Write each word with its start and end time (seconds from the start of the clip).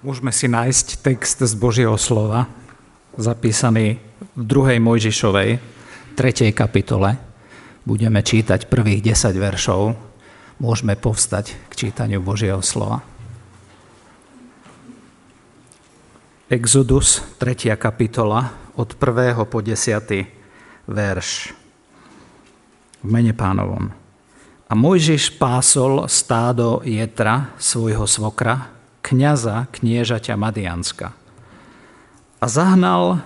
Môžeme 0.00 0.32
si 0.32 0.48
nájsť 0.48 1.04
text 1.04 1.44
z 1.44 1.52
Božieho 1.60 1.92
slova, 2.00 2.48
zapísaný 3.20 4.00
v 4.32 4.42
2. 4.48 4.80
Mojžišovej, 4.80 5.60
3. 6.16 6.56
kapitole. 6.56 7.20
Budeme 7.84 8.24
čítať 8.24 8.72
prvých 8.72 9.12
10 9.12 9.36
veršov. 9.36 9.92
Môžeme 10.56 10.96
povstať 10.96 11.52
k 11.68 11.72
čítaniu 11.76 12.24
Božieho 12.24 12.64
slova. 12.64 13.04
Exodus, 16.48 17.20
3. 17.36 17.76
kapitola, 17.76 18.56
od 18.80 18.96
1. 18.96 19.36
po 19.52 19.60
10. 19.60 19.84
verš. 20.88 21.52
V 23.04 23.08
mene 23.12 23.36
pánovom. 23.36 23.92
A 24.64 24.72
Mojžiš 24.72 25.36
pásol 25.36 26.08
stádo 26.08 26.80
Jetra, 26.88 27.52
svojho 27.60 28.08
svokra, 28.08 28.79
kniaza 29.00 29.68
kniežaťa 29.72 30.34
Madianska. 30.36 31.12
A 32.40 32.44
zahnal 32.48 33.20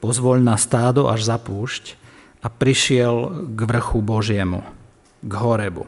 pozvoľ 0.00 0.40
na 0.40 0.56
stádo 0.56 1.08
až 1.10 1.26
za 1.26 1.36
púšť 1.36 1.96
a 2.44 2.48
prišiel 2.48 3.48
k 3.52 3.58
vrchu 3.66 3.98
Božiemu, 4.00 4.62
k 5.24 5.32
Horebu. 5.34 5.84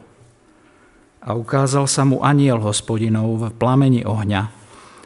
A 1.19 1.35
ukázal 1.35 1.87
sa 1.87 2.03
mu 2.03 2.23
aniel 2.23 2.59
hospodinov 2.59 3.39
v 3.39 3.43
plameni 3.55 4.03
ohňa 4.03 4.51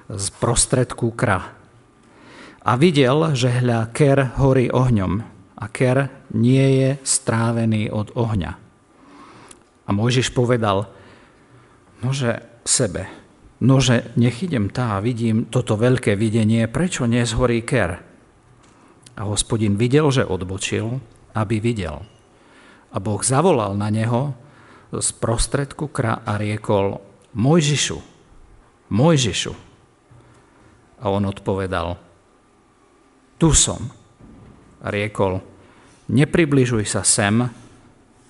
z 0.09 0.26
prostredku 0.38 1.13
kra. 1.13 1.54
A 2.63 2.71
videl, 2.80 3.35
že 3.35 3.52
hľa 3.52 3.91
ker 3.91 4.40
horí 4.40 4.71
ohňom 4.71 5.20
a 5.60 5.66
ker 5.68 6.08
nie 6.32 6.80
je 6.80 6.90
strávený 7.04 7.91
od 7.91 8.16
ohňa. 8.16 8.52
A 9.84 9.90
Mojžiš 9.91 10.32
povedal, 10.32 10.88
nože 11.99 12.40
sebe, 12.63 13.23
nože 13.63 14.11
nech 14.19 14.43
idem 14.43 14.67
tá 14.67 14.99
a 14.99 15.03
vidím 15.03 15.47
toto 15.47 15.79
veľké 15.79 16.19
videnie, 16.19 16.67
prečo 16.67 17.07
nezhorí 17.07 17.63
ker? 17.63 18.03
A 19.15 19.21
hospodin 19.23 19.79
videl, 19.79 20.11
že 20.11 20.27
odbočil, 20.27 20.99
aby 21.31 21.63
videl. 21.63 22.03
A 22.93 23.01
Boh 23.01 23.23
zavolal 23.23 23.73
na 23.79 23.87
neho 23.87 24.35
z 24.93 25.09
prostredku 25.17 25.89
kra 25.89 26.21
a 26.21 26.37
riekol, 26.37 27.01
Mojžišu, 27.34 27.97
Mojžišu. 28.93 29.53
A 31.01 31.05
on 31.09 31.25
odpovedal, 31.25 31.97
tu 33.41 33.49
som. 33.55 33.89
A 34.84 34.91
riekol, 34.93 35.41
nepribližuj 36.11 36.85
sa 36.85 37.01
sem, 37.01 37.49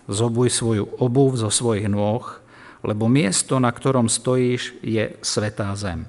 zobuj 0.08 0.52
svoju 0.52 0.86
obuv 1.00 1.36
zo 1.36 1.50
svojich 1.50 1.90
nôh, 1.90 2.43
lebo 2.84 3.08
miesto, 3.08 3.58
na 3.58 3.72
ktorom 3.72 4.12
stojíš, 4.12 4.76
je 4.84 5.16
svetá 5.24 5.72
zem. 5.80 6.04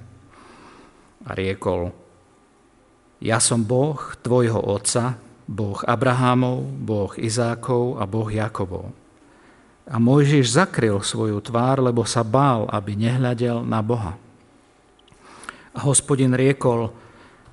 A 1.23 1.31
riekol, 1.33 1.95
ja 3.23 3.39
som 3.39 3.63
Boh 3.63 3.97
tvojho 4.19 4.59
otca, 4.59 5.15
Boh 5.47 5.79
Abrahámov, 5.87 6.67
Boh 6.83 7.15
Izákov 7.15 7.97
a 7.97 8.03
Boh 8.03 8.27
Jakobov. 8.27 8.91
A 9.85 10.01
Mojžiš 10.01 10.57
zakryl 10.57 10.99
svoju 10.99 11.39
tvár, 11.39 11.79
lebo 11.79 12.03
sa 12.03 12.25
bál, 12.25 12.65
aby 12.73 12.97
nehľadel 12.97 13.61
na 13.63 13.79
Boha. 13.85 14.17
A 15.71 15.79
hospodin 15.85 16.33
riekol, 16.33 16.89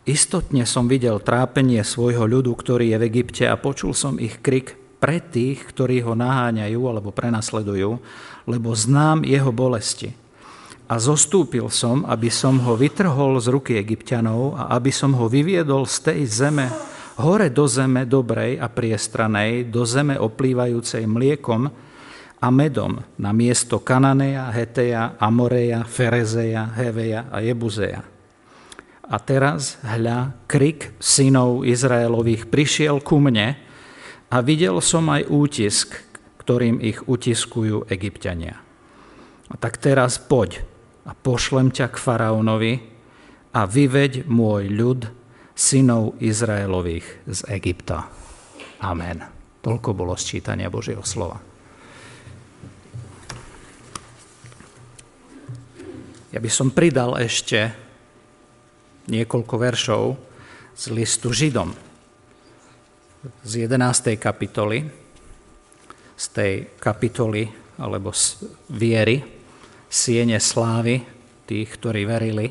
istotne 0.09 0.65
som 0.65 0.89
videl 0.89 1.21
trápenie 1.21 1.85
svojho 1.85 2.25
ľudu, 2.25 2.57
ktorý 2.57 2.97
je 2.97 2.99
v 2.99 3.07
Egypte 3.13 3.45
a 3.45 3.61
počul 3.61 3.93
som 3.93 4.17
ich 4.17 4.41
krik 4.41 4.81
pre 5.03 5.19
tých, 5.21 5.67
ktorí 5.69 6.01
ho 6.07 6.15
naháňajú 6.17 6.81
alebo 6.89 7.11
prenasledujú, 7.11 8.01
lebo 8.49 8.75
znám 8.75 9.23
jeho 9.23 9.51
bolesti. 9.55 10.13
A 10.91 11.01
zostúpil 11.01 11.73
som, 11.73 12.05
aby 12.05 12.29
som 12.29 12.61
ho 12.69 12.77
vytrhol 12.77 13.41
z 13.41 13.49
ruky 13.49 13.73
egyptianov 13.81 14.59
a 14.61 14.77
aby 14.77 14.93
som 14.93 15.17
ho 15.17 15.25
vyviedol 15.31 15.89
z 15.89 16.13
tej 16.13 16.21
zeme, 16.29 16.69
hore 17.17 17.49
do 17.49 17.65
zeme 17.65 18.05
dobrej 18.05 18.61
a 18.61 18.69
priestranej, 18.69 19.73
do 19.73 19.89
zeme 19.89 20.21
oplývajúcej 20.21 21.09
mliekom 21.09 21.71
a 22.43 22.49
medom, 22.51 22.99
na 23.17 23.31
miesto 23.31 23.79
Kananeja, 23.81 24.51
Heteja, 24.51 25.15
Amoreja, 25.17 25.87
Ferezeja, 25.87 26.67
Heveja 26.75 27.31
a 27.31 27.39
Jebuzeja. 27.41 28.03
A 29.07 29.17
teraz, 29.23 29.79
hľa, 29.87 30.35
krik 30.51 30.97
synov 30.99 31.63
Izraelových 31.63 32.51
prišiel 32.51 32.99
ku 33.01 33.23
mne, 33.23 33.55
a 34.33 34.41
videl 34.41 34.81
som 34.81 35.13
aj 35.13 35.29
útisk, 35.29 36.01
ktorým 36.43 36.83
ich 36.83 37.07
utiskujú 37.07 37.87
egyptiania. 37.87 38.59
A 39.47 39.55
tak 39.55 39.79
teraz 39.79 40.19
poď 40.19 40.67
a 41.07 41.15
pošlem 41.15 41.71
ťa 41.71 41.95
k 41.95 41.97
faraónovi 42.03 42.75
a 43.55 43.63
vyveď 43.63 44.27
môj 44.27 44.67
ľud, 44.75 45.01
synov 45.53 46.19
Izraelových 46.19 47.07
z 47.29 47.41
Egypta. 47.55 48.11
Amen. 48.83 49.23
Toľko 49.63 49.95
bolo 49.95 50.19
sčítania 50.19 50.73
Božieho 50.73 51.05
slova. 51.07 51.39
Ja 56.33 56.41
by 56.41 56.51
som 56.51 56.73
pridal 56.73 57.21
ešte 57.21 57.71
niekoľko 59.07 59.55
veršov 59.61 60.17
z 60.73 60.85
listu 60.91 61.31
Židom 61.31 61.93
z 63.45 63.69
11. 63.69 64.19
kapitoly, 64.19 65.02
z 66.23 66.25
tej 66.31 66.53
kapitoly 66.79 67.51
alebo 67.83 68.15
z 68.15 68.47
viery, 68.71 69.19
siene 69.91 70.39
slávy 70.39 71.03
tých, 71.51 71.67
ktorí 71.75 72.07
verili. 72.07 72.47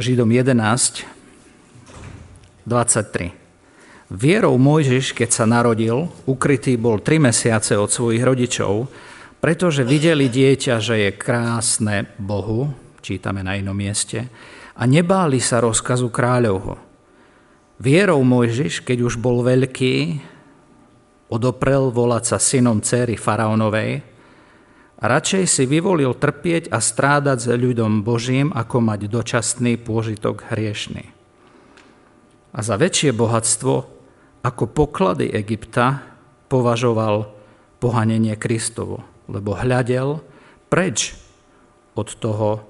Židom 0.00 0.32
11, 0.32 1.04
23. 2.64 4.08
Vierou 4.16 4.56
Mojžiš, 4.56 5.12
keď 5.12 5.30
sa 5.34 5.44
narodil, 5.44 6.08
ukrytý 6.24 6.80
bol 6.80 7.02
tri 7.04 7.20
mesiace 7.20 7.76
od 7.76 7.90
svojich 7.92 8.24
rodičov, 8.24 8.88
pretože 9.42 9.84
videli 9.84 10.32
dieťa, 10.32 10.80
že 10.80 10.94
je 11.06 11.10
krásne 11.12 12.08
Bohu, 12.16 12.72
čítame 13.04 13.44
na 13.44 13.58
inom 13.58 13.76
mieste, 13.76 14.30
a 14.76 14.82
nebáli 14.84 15.40
sa 15.40 15.60
rozkazu 15.60 16.08
kráľovho. 16.08 16.76
Vierou 17.76 18.20
Mojžiš, 18.24 18.80
keď 18.84 18.98
už 19.04 19.20
bol 19.20 19.44
veľký, 19.44 20.20
odoprel 21.32 21.90
volať 21.90 22.24
sa 22.34 22.38
synom 22.38 22.78
céry 22.82 23.18
faraónovej 23.18 24.16
radšej 25.00 25.44
si 25.44 25.64
vyvolil 25.68 26.16
trpieť 26.16 26.72
a 26.72 26.80
strádať 26.80 27.38
s 27.44 27.48
ľudom 27.52 28.00
Božím, 28.02 28.50
ako 28.52 28.80
mať 28.80 29.00
dočasný 29.10 29.76
pôžitok 29.80 30.48
hriešný. 30.52 31.12
A 32.56 32.58
za 32.64 32.80
väčšie 32.80 33.12
bohatstvo 33.12 33.74
ako 34.40 34.64
poklady 34.70 35.28
Egypta 35.28 36.00
považoval 36.48 37.28
pohanenie 37.82 38.38
Kristovo, 38.38 39.04
lebo 39.28 39.58
hľadel 39.58 40.24
preč 40.72 41.12
od 41.92 42.08
toho 42.16 42.64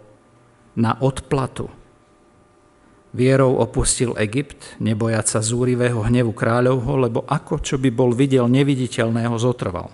na 0.74 0.98
odplatu 0.98 1.70
Vierou 3.14 3.62
opustil 3.62 4.16
Egypt, 4.18 4.76
nebojať 4.82 5.26
sa 5.26 5.40
zúrivého 5.44 6.02
hnevu 6.02 6.34
kráľovho, 6.34 7.06
lebo 7.06 7.20
ako 7.22 7.62
čo 7.62 7.78
by 7.78 7.90
bol 7.94 8.10
videl 8.10 8.50
neviditeľného 8.50 9.36
zotrval. 9.38 9.88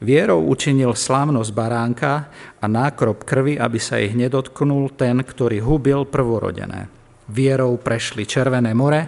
Vierou 0.00 0.48
učinil 0.48 0.96
slávnosť 0.96 1.52
baránka 1.52 2.32
a 2.56 2.64
nákrop 2.64 3.28
krvi, 3.28 3.60
aby 3.60 3.76
sa 3.76 4.00
ich 4.00 4.16
nedotknul 4.16 4.96
ten, 4.96 5.20
ktorý 5.20 5.60
hubil 5.60 6.08
prvorodené. 6.08 6.88
Vierou 7.28 7.76
prešli 7.76 8.24
Červené 8.24 8.72
more, 8.72 9.02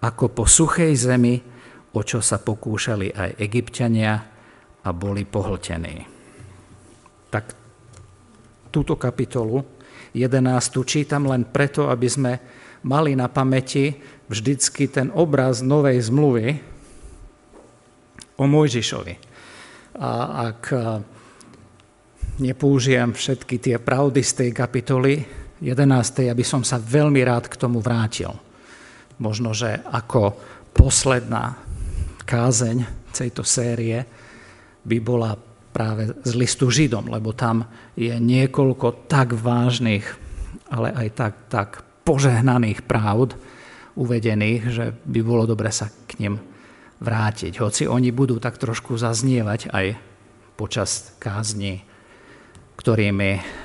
ako 0.00 0.32
po 0.32 0.44
suchej 0.48 0.96
zemi, 0.96 1.36
o 1.92 2.00
čo 2.00 2.24
sa 2.24 2.40
pokúšali 2.40 3.12
aj 3.12 3.30
egyptiania 3.36 4.16
a 4.80 4.88
boli 4.96 5.28
pohltení. 5.28 6.08
Tak 7.28 7.44
túto 8.72 8.96
kapitolu 8.96 9.60
11 10.16 10.48
čítam 10.88 11.28
len 11.28 11.44
preto, 11.44 11.92
aby 11.92 12.08
sme 12.08 12.32
mali 12.82 13.14
na 13.14 13.30
pamäti 13.30 13.94
vždycky 14.26 14.90
ten 14.90 15.10
obraz 15.14 15.62
novej 15.62 15.98
zmluvy 16.08 16.46
o 18.38 18.44
Mojžišovi. 18.48 19.14
A 20.02 20.10
ak 20.50 20.60
nepoužijem 22.40 23.12
všetky 23.12 23.60
tie 23.60 23.76
pravdy 23.76 24.24
z 24.24 24.32
tej 24.32 24.50
kapitoly 24.56 25.14
11. 25.62 26.32
aby 26.32 26.42
som 26.42 26.66
sa 26.66 26.80
veľmi 26.82 27.22
rád 27.22 27.46
k 27.46 27.54
tomu 27.54 27.78
vrátil. 27.78 28.34
Možno, 29.22 29.54
že 29.54 29.78
ako 29.86 30.34
posledná 30.74 31.54
kázeň 32.26 32.82
tejto 33.14 33.46
série 33.46 34.02
by 34.82 34.98
bola 34.98 35.38
práve 35.70 36.10
z 36.26 36.32
listu 36.34 36.66
Židom, 36.66 37.06
lebo 37.06 37.30
tam 37.30 37.62
je 37.94 38.10
niekoľko 38.10 39.06
tak 39.06 39.38
vážnych, 39.38 40.04
ale 40.72 40.90
aj 40.90 41.08
tak, 41.14 41.34
tak 41.46 41.68
požehnaných 42.02 42.84
pravd 42.84 43.38
uvedených, 43.94 44.62
že 44.72 44.86
by 45.04 45.20
bolo 45.22 45.44
dobre 45.44 45.70
sa 45.70 45.90
k 46.08 46.22
nim 46.22 46.34
vrátiť. 47.02 47.58
Hoci 47.60 47.84
oni 47.90 48.14
budú 48.14 48.38
tak 48.38 48.56
trošku 48.56 48.94
zaznievať 48.98 49.70
aj 49.74 49.86
počas 50.56 51.14
kázni, 51.18 51.82
ktorými 52.78 53.62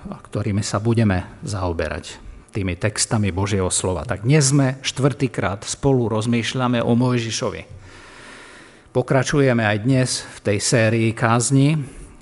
ktorými 0.00 0.62
sa 0.64 0.80
budeme 0.80 1.28
zaoberať 1.44 2.16
tými 2.56 2.72
textami 2.80 3.28
Božieho 3.28 3.68
slova. 3.68 4.08
Tak 4.08 4.24
dnes 4.24 4.48
sme 4.48 4.80
štvrtýkrát 4.80 5.60
spolu 5.68 6.08
rozmýšľame 6.08 6.80
o 6.80 6.96
Mojžišovi. 6.96 7.62
Pokračujeme 8.96 9.60
aj 9.60 9.78
dnes 9.84 10.24
v 10.24 10.38
tej 10.40 10.58
sérii 10.64 11.10
kázni, 11.12 11.76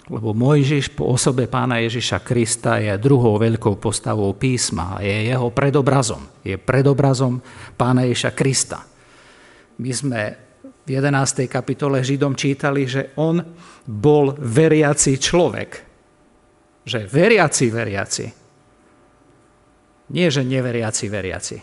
lebo 0.05 0.37
Mojžiš 0.37 0.93
po 0.93 1.09
osobe 1.17 1.49
pána 1.49 1.81
Ježiša 1.81 2.21
Krista 2.21 2.77
je 2.77 2.93
druhou 3.01 3.41
veľkou 3.41 3.81
postavou 3.81 4.29
písma 4.37 5.01
je 5.01 5.33
jeho 5.33 5.49
predobrazom. 5.49 6.21
Je 6.45 6.61
predobrazom 6.61 7.41
pána 7.81 8.05
Ježiša 8.05 8.31
Krista. 8.37 8.85
My 9.81 9.91
sme 9.97 10.21
v 10.85 10.89
11. 11.01 11.49
kapitole 11.49 12.05
Židom 12.05 12.37
čítali, 12.37 12.85
že 12.85 13.17
on 13.17 13.41
bol 13.89 14.37
veriaci 14.37 15.17
človek. 15.17 15.71
Že 16.85 17.09
veriaci 17.09 17.67
veriaci. 17.73 18.27
Nie, 20.13 20.29
že 20.29 20.45
neveriaci 20.45 21.05
veriaci. 21.09 21.57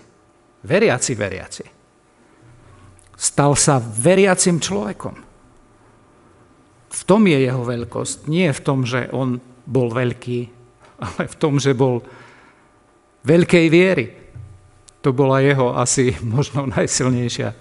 Veriaci 0.65 1.13
veriaci. 1.13 1.65
Stal 3.13 3.53
sa 3.53 3.77
veriacim 3.77 4.57
človekom. 4.57 5.30
V 6.91 7.01
tom 7.07 7.23
je 7.23 7.39
jeho 7.39 7.63
veľkosť. 7.63 8.27
Nie 8.27 8.51
v 8.51 8.61
tom, 8.61 8.83
že 8.83 9.07
on 9.15 9.39
bol 9.63 9.87
veľký, 9.87 10.39
ale 10.99 11.23
v 11.25 11.35
tom, 11.39 11.55
že 11.57 11.71
bol 11.71 12.03
veľkej 13.23 13.65
viery. 13.71 14.05
To 15.01 15.09
bola 15.15 15.41
jeho 15.41 15.73
asi 15.73 16.13
možno 16.35 16.67
najsilnejšia 16.67 17.55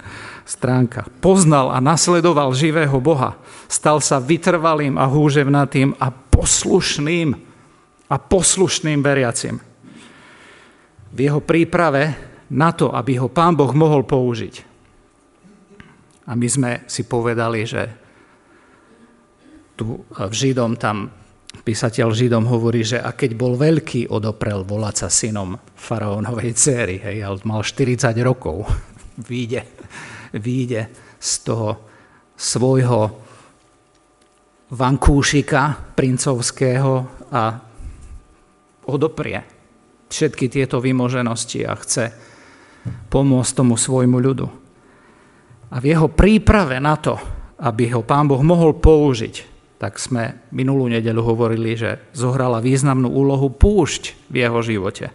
stránka. 0.45 1.07
Poznal 1.23 1.71
a 1.71 1.79
nasledoval 1.79 2.51
živého 2.53 2.99
Boha. 2.99 3.39
Stal 3.71 4.03
sa 4.03 4.19
vytrvalým 4.19 4.99
a 4.99 5.07
húževnatým 5.07 5.95
a 6.03 6.11
poslušným 6.11 7.39
a 8.11 8.17
poslušným 8.19 8.99
veriacim. 8.99 9.63
V 11.11 11.19
jeho 11.19 11.39
príprave 11.39 12.19
na 12.51 12.75
to, 12.75 12.91
aby 12.91 13.15
ho 13.23 13.31
pán 13.31 13.55
Boh 13.55 13.71
mohol 13.71 14.03
použiť. 14.03 14.67
A 16.27 16.35
my 16.35 16.49
sme 16.51 16.71
si 16.91 17.07
povedali, 17.07 17.63
že 17.63 17.91
tu 19.81 20.05
v 20.05 20.35
Židom 20.37 20.77
tam 20.77 21.09
písateľ 21.65 22.13
Židom 22.13 22.45
hovorí, 22.45 22.85
že 22.85 23.01
a 23.01 23.17
keď 23.17 23.33
bol 23.33 23.57
veľký, 23.57 24.13
odoprel 24.13 24.61
volať 24.61 24.95
sa 25.01 25.09
synom 25.09 25.57
faraónovej 25.73 26.53
céry, 26.53 27.01
hej, 27.01 27.25
ale 27.25 27.41
mal 27.49 27.65
40 27.65 28.13
rokov, 28.21 28.69
výjde, 29.31 29.65
výjde 30.37 30.93
z 31.17 31.33
toho 31.49 31.81
svojho 32.37 33.01
vankúšika 34.69 35.97
princovského 35.97 36.93
a 37.33 37.43
odoprie 38.85 39.41
všetky 40.13 40.53
tieto 40.53 40.77
vymoženosti 40.77 41.65
a 41.65 41.73
chce 41.73 42.05
pomôcť 43.09 43.53
tomu 43.57 43.81
svojmu 43.81 44.19
ľudu. 44.21 44.47
A 45.71 45.77
v 45.79 45.85
jeho 45.95 46.11
príprave 46.11 46.83
na 46.83 46.99
to, 46.99 47.15
aby 47.61 47.93
ho 47.95 48.03
pán 48.03 48.27
Boh 48.27 48.43
mohol 48.43 48.75
použiť, 48.79 49.50
tak 49.81 49.97
sme 49.97 50.45
minulú 50.53 50.93
nedelu 50.93 51.25
hovorili, 51.25 51.73
že 51.73 52.13
zohrala 52.13 52.61
významnú 52.61 53.09
úlohu 53.09 53.49
púšť 53.49 54.29
v 54.29 54.45
jeho 54.45 54.61
živote. 54.61 55.09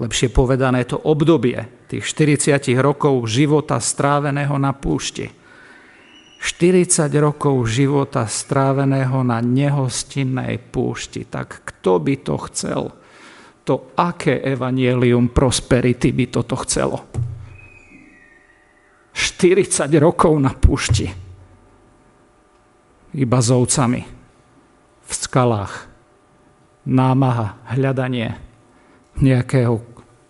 Lepšie 0.00 0.32
povedané 0.32 0.88
to 0.88 0.96
obdobie 0.96 1.84
tých 1.84 2.08
40 2.16 2.56
rokov 2.80 3.28
života 3.28 3.76
stráveného 3.76 4.56
na 4.56 4.72
púšti. 4.72 5.28
40 6.40 7.12
rokov 7.20 7.68
života 7.68 8.24
stráveného 8.24 9.20
na 9.20 9.44
nehostinnej 9.44 10.56
púšti. 10.72 11.28
Tak 11.28 11.60
kto 11.68 12.00
by 12.00 12.14
to 12.24 12.34
chcel? 12.48 12.82
To 13.68 13.92
aké 14.00 14.40
evanielium 14.48 15.28
prosperity 15.28 16.08
by 16.16 16.24
toto 16.32 16.56
chcelo? 16.64 17.04
40 19.12 19.92
rokov 20.00 20.32
na 20.40 20.56
púšti 20.56 21.25
iba 23.16 23.40
s 23.40 23.48
ovcami 23.48 24.04
v 25.06 25.12
skalách. 25.12 25.88
Námaha, 26.86 27.58
hľadanie 27.72 28.36
nejakého 29.18 29.80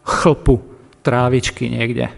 chlpu, 0.06 0.62
trávičky 1.02 1.66
niekde. 1.66 2.14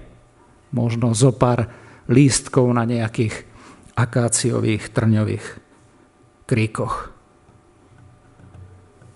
Možno 0.71 1.17
zo 1.17 1.33
pár 1.33 1.73
lístkov 2.07 2.69
na 2.77 2.85
nejakých 2.85 3.49
akáciových, 3.97 4.93
trňových 4.93 5.47
kríkoch. 6.45 7.11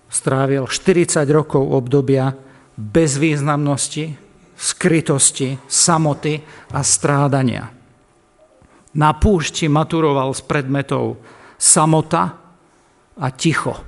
Strávil 0.08 0.64
40 0.66 1.24
rokov 1.30 1.62
obdobia 1.62 2.32
bezvýznamnosti, 2.76 4.16
skrytosti, 4.56 5.60
samoty 5.68 6.40
a 6.72 6.80
strádania. 6.80 7.68
Na 8.92 9.16
púšti 9.16 9.72
maturoval 9.72 10.36
z 10.36 10.40
predmetov 10.44 11.16
samota 11.62 12.42
a 13.14 13.26
ticho. 13.30 13.78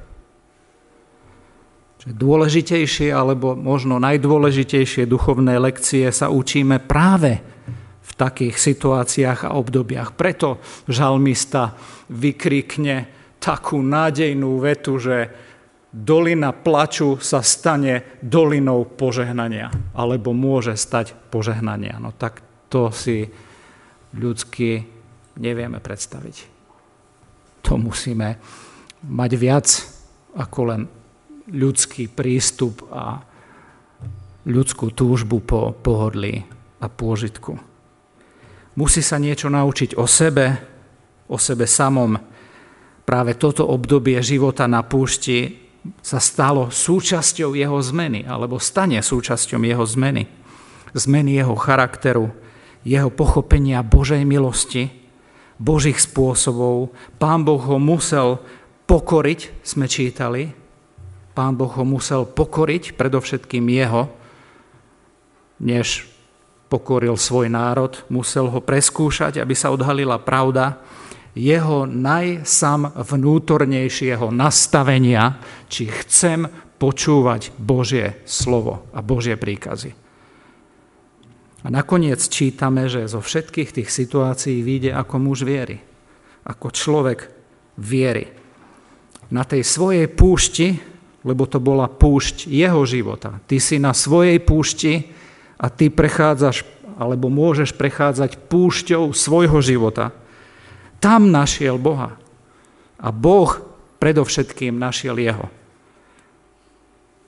Dôležitejšie 2.04 3.08
alebo 3.10 3.56
možno 3.56 3.96
najdôležitejšie 3.96 5.08
duchovné 5.08 5.56
lekcie 5.56 6.04
sa 6.12 6.28
učíme 6.28 6.84
práve 6.84 7.40
v 8.04 8.12
takých 8.12 8.60
situáciách 8.60 9.48
a 9.48 9.56
obdobiach. 9.56 10.12
Preto 10.12 10.60
žalmista 10.84 11.72
vykrikne 12.12 13.08
takú 13.40 13.80
nádejnú 13.80 14.60
vetu, 14.60 15.00
že 15.00 15.32
dolina 15.88 16.52
plaču 16.52 17.16
sa 17.24 17.40
stane 17.40 18.20
dolinou 18.20 18.84
požehnania, 18.84 19.72
alebo 19.96 20.36
môže 20.36 20.76
stať 20.76 21.16
požehnania. 21.32 21.96
No 21.96 22.12
tak 22.12 22.44
to 22.68 22.92
si 22.92 23.32
ľudsky 24.12 24.84
nevieme 25.40 25.80
predstaviť 25.80 26.53
to 27.64 27.80
musíme 27.80 28.36
mať 29.08 29.30
viac 29.40 29.66
ako 30.36 30.60
len 30.68 30.82
ľudský 31.48 32.12
prístup 32.12 32.84
a 32.92 33.24
ľudskú 34.44 34.92
túžbu 34.92 35.40
po 35.40 35.72
pohodlí 35.72 36.44
a 36.80 36.86
pôžitku. 36.92 37.56
Musí 38.76 39.00
sa 39.00 39.16
niečo 39.16 39.48
naučiť 39.48 39.96
o 39.96 40.04
sebe, 40.04 40.46
o 41.30 41.40
sebe 41.40 41.64
samom. 41.64 42.18
Práve 43.04 43.38
toto 43.40 43.64
obdobie 43.64 44.20
života 44.20 44.68
na 44.68 44.84
púšti 44.84 45.64
sa 46.00 46.18
stalo 46.20 46.72
súčasťou 46.72 47.52
jeho 47.54 47.76
zmeny, 47.80 48.24
alebo 48.24 48.56
stane 48.56 49.00
súčasťou 49.04 49.60
jeho 49.60 49.84
zmeny. 49.84 50.26
Zmeny 50.96 51.36
jeho 51.36 51.54
charakteru, 51.54 52.32
jeho 52.84 53.12
pochopenia 53.12 53.84
Božej 53.84 54.24
milosti, 54.24 55.03
Božích 55.58 55.98
spôsobov. 56.02 56.90
Pán 57.18 57.46
Boh 57.46 57.60
ho 57.60 57.78
musel 57.78 58.42
pokoriť, 58.84 59.64
sme 59.64 59.86
čítali. 59.86 60.50
Pán 61.34 61.58
Boh 61.58 61.70
ho 61.70 61.84
musel 61.86 62.26
pokoriť, 62.26 62.94
predovšetkým 62.94 63.64
jeho, 63.70 64.10
než 65.62 66.06
pokoril 66.70 67.14
svoj 67.18 67.50
národ. 67.50 67.94
Musel 68.10 68.50
ho 68.50 68.60
preskúšať, 68.62 69.38
aby 69.38 69.54
sa 69.54 69.70
odhalila 69.70 70.18
pravda 70.18 70.78
jeho 71.34 71.82
najsam 71.82 72.94
vnútornejšieho 72.94 74.30
nastavenia, 74.30 75.42
či 75.66 75.90
chcem 75.90 76.46
počúvať 76.78 77.50
Božie 77.58 78.22
slovo 78.22 78.86
a 78.94 79.02
Božie 79.02 79.34
príkazy. 79.34 80.03
A 81.64 81.72
nakoniec 81.72 82.20
čítame, 82.28 82.92
že 82.92 83.08
zo 83.08 83.24
všetkých 83.24 83.72
tých 83.80 83.88
situácií 83.88 84.60
vyjde 84.60 84.92
ako 84.92 85.16
muž 85.16 85.48
viery, 85.48 85.80
ako 86.44 86.68
človek 86.68 87.32
viery. 87.80 88.28
Na 89.32 89.48
tej 89.48 89.64
svojej 89.64 90.04
púšti, 90.12 90.76
lebo 91.24 91.48
to 91.48 91.56
bola 91.56 91.88
púšť 91.88 92.52
jeho 92.52 92.84
života, 92.84 93.40
ty 93.48 93.56
si 93.56 93.80
na 93.80 93.96
svojej 93.96 94.36
púšti 94.44 95.08
a 95.56 95.72
ty 95.72 95.88
prechádzaš, 95.88 96.68
alebo 97.00 97.32
môžeš 97.32 97.72
prechádzať 97.72 98.44
púšťou 98.52 99.16
svojho 99.16 99.64
života. 99.64 100.12
Tam 101.00 101.32
našiel 101.32 101.80
Boha. 101.80 102.20
A 103.00 103.08
Boh 103.08 103.50
predovšetkým 104.04 104.76
našiel 104.76 105.16
jeho. 105.16 105.48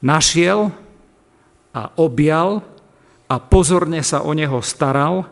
Našiel 0.05 0.77
a 1.73 1.89
objal 1.97 2.61
a 3.27 3.37
pozorne 3.43 4.03
sa 4.07 4.23
o 4.23 4.31
neho 4.31 4.63
staral 4.63 5.27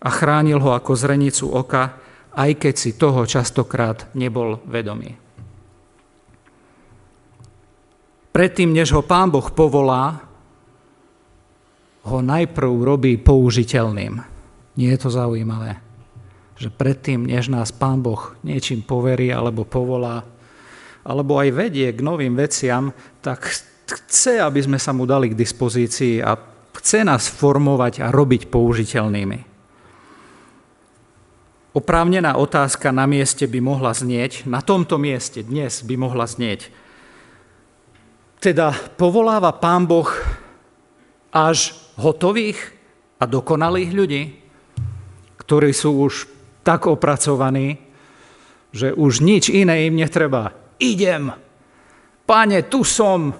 a 0.00 0.08
chránil 0.08 0.60
ho 0.60 0.72
ako 0.72 0.92
zrenicu 0.96 1.48
oka, 1.48 1.96
aj 2.34 2.50
keď 2.58 2.74
si 2.74 2.96
toho 2.96 3.24
častokrát 3.28 4.10
nebol 4.16 4.60
vedomý. 4.64 5.16
Predtým, 8.34 8.74
než 8.74 8.90
ho 8.90 9.06
pán 9.06 9.30
Boh 9.30 9.46
povolá, 9.54 10.26
ho 12.04 12.18
najprv 12.20 12.72
robí 12.82 13.14
použiteľným. 13.16 14.18
Nie 14.74 14.88
je 14.98 15.00
to 15.06 15.10
zaujímavé, 15.14 15.78
že 16.58 16.68
predtým, 16.68 17.24
než 17.24 17.46
nás 17.48 17.70
pán 17.70 18.02
Boh 18.02 18.34
niečím 18.42 18.82
poverí 18.82 19.30
alebo 19.30 19.62
povolá, 19.62 20.26
alebo 21.06 21.38
aj 21.38 21.48
vedie 21.54 21.88
k 21.94 22.00
novým 22.02 22.34
veciam, 22.34 22.90
tak 23.22 23.46
chce, 23.86 24.42
aby 24.42 24.58
sme 24.58 24.82
sa 24.82 24.90
mu 24.90 25.06
dali 25.06 25.30
k 25.30 25.38
dispozícii 25.38 26.18
a 26.24 26.34
chce 26.84 27.00
nás 27.00 27.32
formovať 27.32 28.04
a 28.04 28.12
robiť 28.12 28.52
použiteľnými. 28.52 29.56
Oprávnená 31.72 32.36
otázka 32.36 32.92
na 32.92 33.08
mieste 33.08 33.48
by 33.48 33.58
mohla 33.64 33.96
znieť, 33.96 34.44
na 34.44 34.60
tomto 34.60 35.00
mieste 35.00 35.40
dnes 35.40 35.80
by 35.80 35.96
mohla 35.96 36.28
znieť. 36.28 36.68
Teda 38.36 38.76
povoláva 39.00 39.56
Pán 39.56 39.88
Boh 39.88 40.12
až 41.32 41.72
hotových 41.96 42.60
a 43.16 43.24
dokonalých 43.24 43.90
ľudí, 43.96 44.22
ktorí 45.40 45.72
sú 45.72 46.04
už 46.04 46.28
tak 46.60 46.84
opracovaní, 46.84 47.80
že 48.76 48.92
už 48.92 49.24
nič 49.24 49.48
iné 49.48 49.88
im 49.88 49.96
netreba. 49.96 50.52
Idem, 50.76 51.32
páne, 52.28 52.60
tu 52.68 52.84
som, 52.84 53.32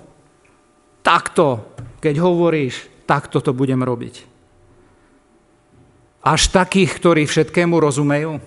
takto, 1.05 1.77
keď 2.01 2.15
hovoríš, 2.25 2.94
takto 3.05 3.41
to 3.41 3.53
budem 3.53 3.81
robiť. 3.81 4.25
Až 6.25 6.49
takých, 6.49 6.97
ktorí 6.97 7.23
všetkému 7.29 7.77
rozumejú? 7.77 8.41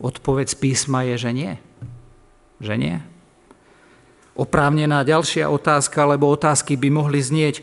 Odpoveď 0.00 0.46
z 0.48 0.56
písma 0.56 1.04
je, 1.04 1.28
že 1.28 1.30
nie. 1.36 1.52
Že 2.56 2.74
nie. 2.80 2.96
Oprávnená 4.32 5.04
ďalšia 5.04 5.52
otázka, 5.52 6.08
lebo 6.08 6.32
otázky 6.32 6.80
by 6.80 6.88
mohli 6.88 7.20
znieť, 7.20 7.60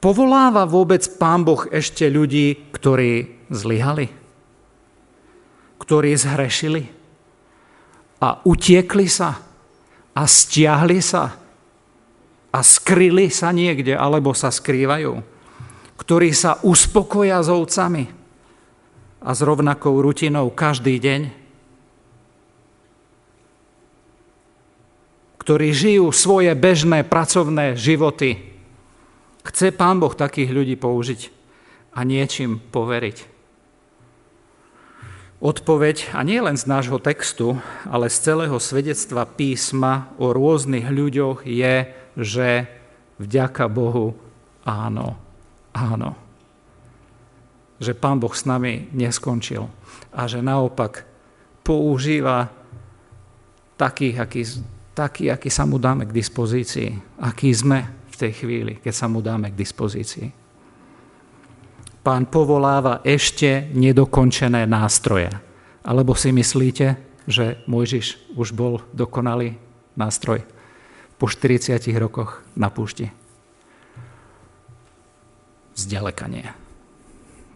povoláva 0.00 0.64
vôbec 0.64 1.04
Pán 1.20 1.44
Boh 1.44 1.68
ešte 1.68 2.08
ľudí, 2.08 2.72
ktorí 2.72 3.44
zlyhali? 3.52 4.08
Ktorí 5.76 6.16
zhrešili? 6.16 6.88
A 8.24 8.40
utiekli 8.48 9.04
sa? 9.12 9.36
A 10.16 10.22
stiahli 10.24 11.04
sa? 11.04 11.41
A 12.52 12.60
skryli 12.60 13.32
sa 13.32 13.48
niekde, 13.50 13.96
alebo 13.96 14.36
sa 14.36 14.52
skrývajú? 14.52 15.32
ktorí 16.02 16.34
sa 16.34 16.58
uspokoja 16.66 17.38
s 17.38 17.46
ovcami 17.46 18.10
a 19.22 19.30
s 19.30 19.40
rovnakou 19.46 20.02
rutinou 20.02 20.50
každý 20.50 20.98
deň, 20.98 21.20
ktorí 25.38 25.70
žijú 25.70 26.10
svoje 26.10 26.50
bežné 26.58 27.06
pracovné 27.06 27.78
životy. 27.78 28.34
Chce 29.46 29.70
Pán 29.70 30.02
Boh 30.02 30.10
takých 30.10 30.50
ľudí 30.50 30.74
použiť 30.74 31.30
a 31.94 32.02
niečím 32.02 32.58
poveriť. 32.58 33.30
Odpoveď, 35.42 36.14
a 36.14 36.22
nie 36.22 36.38
len 36.38 36.54
z 36.54 36.70
nášho 36.70 37.02
textu, 37.02 37.58
ale 37.86 38.06
z 38.06 38.30
celého 38.30 38.58
svedectva 38.62 39.26
písma 39.26 40.14
o 40.18 40.30
rôznych 40.30 40.86
ľuďoch 40.86 41.46
je, 41.46 42.01
že 42.16 42.66
vďaka 43.18 43.68
Bohu 43.68 44.16
áno 44.62 45.22
áno. 45.72 46.14
Že 47.82 47.92
Pán 47.98 48.20
Boh 48.22 48.30
s 48.30 48.46
nami 48.46 48.92
neskončil 48.94 49.66
a 50.14 50.28
že 50.28 50.44
naopak 50.44 51.02
používa 51.66 52.52
takých, 53.74 54.16
aký, 54.22 54.42
taký, 54.94 55.24
aký 55.32 55.50
sa 55.50 55.66
mu 55.66 55.80
dáme 55.82 56.06
k 56.06 56.14
dispozícii, 56.14 57.18
aký 57.18 57.50
sme 57.50 58.06
v 58.12 58.14
tej 58.14 58.32
chvíli, 58.44 58.72
keď 58.78 58.94
sa 58.94 59.10
mu 59.10 59.18
dáme 59.18 59.50
k 59.50 59.58
dispozícii. 59.58 60.30
Pán 62.02 62.26
povoláva 62.30 63.02
ešte 63.02 63.70
nedokončené 63.74 64.66
nástroje. 64.66 65.30
Alebo 65.82 66.14
si 66.14 66.30
myslíte, 66.30 66.98
že 67.26 67.62
Mojžiš 67.66 68.34
už 68.38 68.54
bol 68.54 68.82
dokonalý 68.94 69.58
nástroj 69.98 70.42
po 71.22 71.30
40 71.30 71.78
rokoch 72.02 72.42
na 72.58 72.66
púšti? 72.66 73.06
Zďaleka 75.78 76.26
nie. 76.26 76.42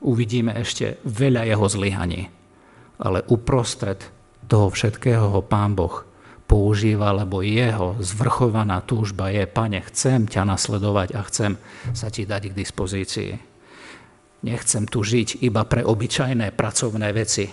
Uvidíme 0.07 0.55
ešte 0.55 1.03
veľa 1.03 1.51
jeho 1.51 1.67
zlyhaní, 1.67 2.31
ale 3.03 3.27
uprostred 3.27 4.07
toho 4.47 4.71
všetkého 4.71 5.35
ho 5.35 5.43
Pán 5.43 5.75
Boh 5.75 6.07
používa, 6.47 7.11
lebo 7.11 7.43
jeho 7.43 7.99
zvrchovaná 7.99 8.87
túžba 8.87 9.35
je, 9.35 9.51
pane, 9.51 9.83
chcem 9.91 10.31
ťa 10.31 10.47
nasledovať 10.47 11.19
a 11.19 11.21
chcem 11.27 11.59
sa 11.91 12.07
ti 12.07 12.23
dať 12.23 12.55
k 12.55 12.59
dispozícii. 12.63 13.31
Nechcem 14.47 14.87
tu 14.87 15.03
žiť 15.03 15.43
iba 15.43 15.67
pre 15.67 15.83
obyčajné 15.83 16.55
pracovné 16.55 17.11
veci. 17.11 17.51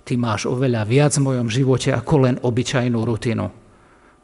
Ty 0.00 0.12
máš 0.16 0.48
oveľa 0.48 0.88
viac 0.88 1.12
v 1.20 1.28
mojom 1.28 1.52
živote 1.52 1.92
ako 1.92 2.14
len 2.24 2.36
obyčajnú 2.40 3.04
rutinu. 3.04 3.61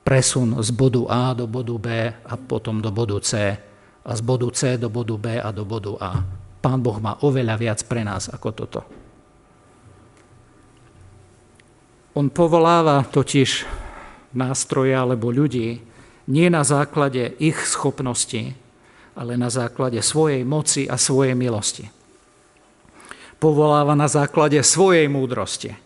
Presun 0.08 0.56
z 0.64 0.72
bodu 0.72 1.04
A 1.04 1.36
do 1.36 1.44
bodu 1.44 1.76
B 1.76 2.08
a 2.08 2.34
potom 2.40 2.80
do 2.80 2.88
bodu 2.88 3.20
C 3.20 3.52
a 4.00 4.10
z 4.16 4.20
bodu 4.24 4.48
C 4.56 4.80
do 4.80 4.88
bodu 4.88 5.20
B 5.20 5.36
a 5.36 5.52
do 5.52 5.68
bodu 5.68 6.00
A. 6.00 6.24
Pán 6.64 6.80
Boh 6.80 6.96
má 6.96 7.20
oveľa 7.20 7.60
viac 7.60 7.84
pre 7.84 8.00
nás 8.00 8.32
ako 8.32 8.48
toto. 8.56 8.80
On 12.16 12.24
povoláva 12.32 13.04
totiž 13.04 13.68
nástroje 14.32 14.96
alebo 14.96 15.28
ľudí 15.28 15.76
nie 16.32 16.48
na 16.48 16.64
základe 16.64 17.36
ich 17.36 17.60
schopností, 17.68 18.56
ale 19.12 19.36
na 19.36 19.52
základe 19.52 20.00
svojej 20.00 20.40
moci 20.40 20.88
a 20.88 20.96
svojej 20.96 21.36
milosti. 21.36 21.84
Povoláva 23.36 23.92
na 23.92 24.08
základe 24.08 24.56
svojej 24.64 25.04
múdrosti, 25.04 25.76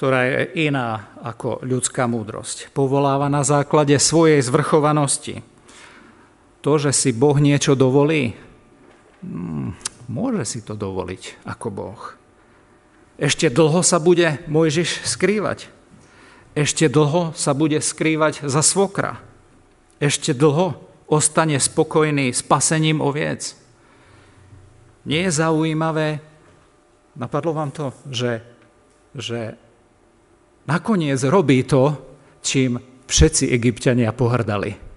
ktorá 0.00 0.24
je 0.24 0.64
iná 0.72 1.12
ako 1.20 1.60
ľudská 1.60 2.08
múdrosť. 2.08 2.72
Povoláva 2.72 3.28
na 3.28 3.44
základe 3.44 3.92
svojej 4.00 4.40
zvrchovanosti, 4.40 5.44
to, 6.64 6.72
že 6.80 6.96
si 6.96 7.12
Boh 7.12 7.36
niečo 7.36 7.76
dovolí, 7.76 8.32
hmm, 9.20 9.76
môže 10.08 10.48
si 10.48 10.64
to 10.64 10.72
dovoliť 10.72 11.44
ako 11.44 11.66
Boh. 11.68 12.00
Ešte 13.20 13.52
dlho 13.52 13.84
sa 13.84 14.00
bude 14.00 14.40
Mojžiš 14.48 15.04
skrývať. 15.04 15.68
Ešte 16.56 16.88
dlho 16.88 17.36
sa 17.36 17.52
bude 17.52 17.84
skrývať 17.84 18.48
za 18.48 18.64
svokra. 18.64 19.20
Ešte 20.00 20.32
dlho 20.32 20.80
ostane 21.12 21.60
spokojný 21.60 22.32
spasením 22.32 23.04
oviec. 23.04 23.52
Nie 25.04 25.28
je 25.28 25.44
zaujímavé, 25.44 26.24
napadlo 27.20 27.52
vám 27.52 27.68
to, 27.68 27.92
že, 28.08 28.40
že 29.12 29.60
nakoniec 30.66 31.20
robí 31.28 31.64
to, 31.64 31.96
čím 32.44 32.80
všetci 33.06 33.52
egyptiania 33.52 34.12
pohrdali 34.12 34.90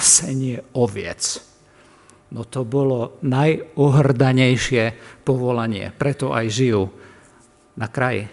pasenie 0.00 0.64
oviec. 0.80 1.44
No 2.30 2.48
to 2.48 2.64
bolo 2.64 3.20
najohrdanejšie 3.20 4.96
povolanie, 5.26 5.92
preto 5.92 6.32
aj 6.32 6.46
žijú 6.48 6.88
na 7.76 7.84
kraji. 7.90 8.30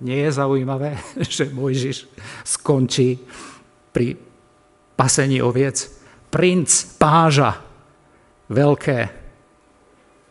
Nie 0.00 0.28
je 0.28 0.30
zaujímavé, 0.32 0.96
že 1.34 1.52
Mojžiš 1.52 2.08
skončí 2.40 3.20
pri 3.92 4.16
pasení 4.96 5.44
oviec? 5.44 5.92
Princ 6.32 6.96
páža 6.96 7.60
veľké 8.48 9.23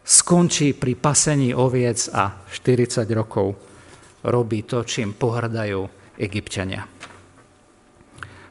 skončí 0.04 0.76
pri 0.76 0.94
pasení 1.00 1.56
oviec 1.56 2.12
a 2.12 2.44
40 2.48 3.08
rokov 3.16 3.56
robí 4.28 4.68
to, 4.68 4.84
čím 4.84 5.16
pohrdajú 5.16 5.88
egyptiania. 6.20 6.84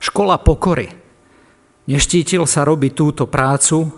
Škola 0.03 0.41
pokory 0.43 1.03
Neštítil 1.83 2.47
sa 2.47 2.63
robiť 2.63 2.93
túto 2.95 3.25
prácu, 3.27 3.91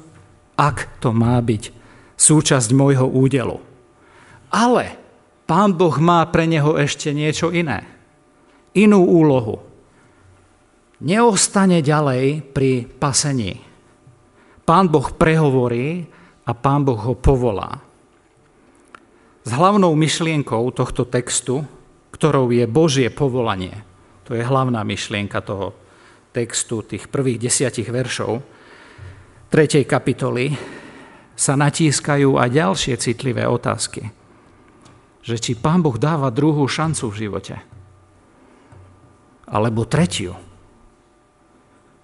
ak 0.56 1.04
to 1.04 1.12
má 1.12 1.36
byť 1.36 1.68
súčasť 2.16 2.72
môjho 2.72 3.04
údelu. 3.04 3.60
Ale 4.48 4.96
Pán 5.44 5.76
Boh 5.76 5.92
má 6.00 6.24
pre 6.32 6.48
neho 6.48 6.80
ešte 6.80 7.12
niečo 7.12 7.52
iné. 7.52 7.84
Inú 8.72 9.04
úlohu. 9.04 9.60
Neostane 11.04 11.84
ďalej 11.84 12.40
pri 12.56 12.88
pasení. 12.88 13.60
Pán 14.64 14.88
Boh 14.88 15.12
prehovorí 15.12 16.08
a 16.44 16.52
Pán 16.52 16.84
Boh 16.84 17.00
ho 17.00 17.14
povolá. 17.16 17.80
S 19.44 19.50
hlavnou 19.52 19.92
myšlienkou 19.92 20.72
tohto 20.72 21.04
textu, 21.04 21.64
ktorou 22.12 22.48
je 22.52 22.64
Božie 22.64 23.08
povolanie, 23.12 23.84
to 24.24 24.32
je 24.32 24.40
hlavná 24.40 24.80
myšlienka 24.84 25.44
toho 25.44 25.76
textu 26.32 26.80
tých 26.80 27.12
prvých 27.12 27.38
desiatich 27.38 27.88
veršov 27.88 28.40
3. 29.54 29.86
kapitoly 29.86 30.50
sa 31.38 31.54
natískajú 31.54 32.42
aj 32.42 32.48
ďalšie 32.50 32.94
citlivé 32.98 33.46
otázky. 33.46 34.10
Že 35.22 35.36
či 35.38 35.52
Pán 35.54 35.78
Boh 35.78 35.94
dáva 35.94 36.34
druhú 36.34 36.66
šancu 36.66 37.06
v 37.14 37.18
živote. 37.22 37.62
Alebo 39.46 39.86
tretiu. 39.86 40.34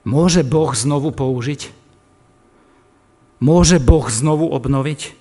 Môže 0.06 0.47
Boh 0.47 0.70
znovu 0.70 1.11
použiť? 1.11 1.79
Môže 3.40 3.80
Boh 3.80 4.06
znovu 4.12 4.52
obnoviť? 4.52 5.20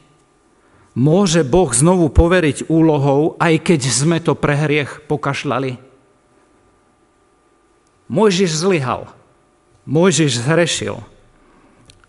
môže 0.99 1.47
Boh 1.47 1.71
znovu 1.71 2.11
poveriť 2.11 2.67
úlohou, 2.67 3.39
aj 3.39 3.63
keď 3.63 3.81
sme 3.87 4.19
to 4.19 4.35
pre 4.35 4.59
hriech 4.59 5.07
pokašľali? 5.07 5.79
Mojžiš 8.11 8.51
zlyhal. 8.51 9.07
Mojžiš 9.87 10.43
zhrešil. 10.43 10.99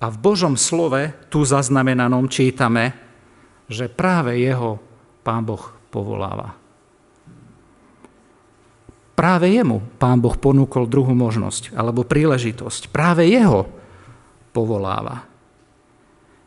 A 0.00 0.07
v 0.11 0.17
Božom 0.17 0.57
slove, 0.59 1.12
tu 1.31 1.45
zaznamenanom, 1.47 2.26
čítame, 2.26 2.97
že 3.71 3.87
práve 3.87 4.40
jeho 4.40 4.81
pán 5.23 5.47
Boh 5.47 5.62
povoláva. 5.93 6.57
Práve 9.12 9.52
jemu 9.52 9.85
pán 10.00 10.17
Boh 10.17 10.33
ponúkol 10.33 10.88
druhú 10.88 11.12
možnosť 11.12 11.76
alebo 11.76 12.09
príležitosť. 12.09 12.88
Práve 12.88 13.29
jeho 13.29 13.69
povoláva. 14.57 15.30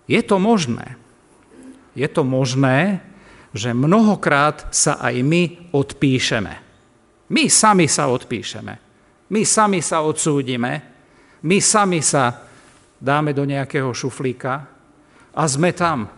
Je 0.07 0.21
to 0.23 0.39
možné. 0.39 0.99
Je 1.93 2.07
to 2.09 2.25
možné, 2.25 2.99
že 3.53 3.69
mnohokrát 3.71 4.73
sa 4.73 4.97
aj 4.97 5.15
my 5.21 5.43
odpíšeme. 5.69 6.53
My 7.29 7.43
sami 7.47 7.85
sa 7.85 8.09
odpíšeme. 8.09 8.73
My 9.29 9.41
sami 9.45 9.79
sa 9.79 10.01
odsúdime. 10.01 10.73
My 11.45 11.57
sami 11.61 12.01
sa 12.01 12.49
dáme 12.97 13.31
do 13.31 13.45
nejakého 13.45 13.93
šuflíka 13.93 14.53
a 15.33 15.43
sme 15.45 15.75
tam. 15.75 16.09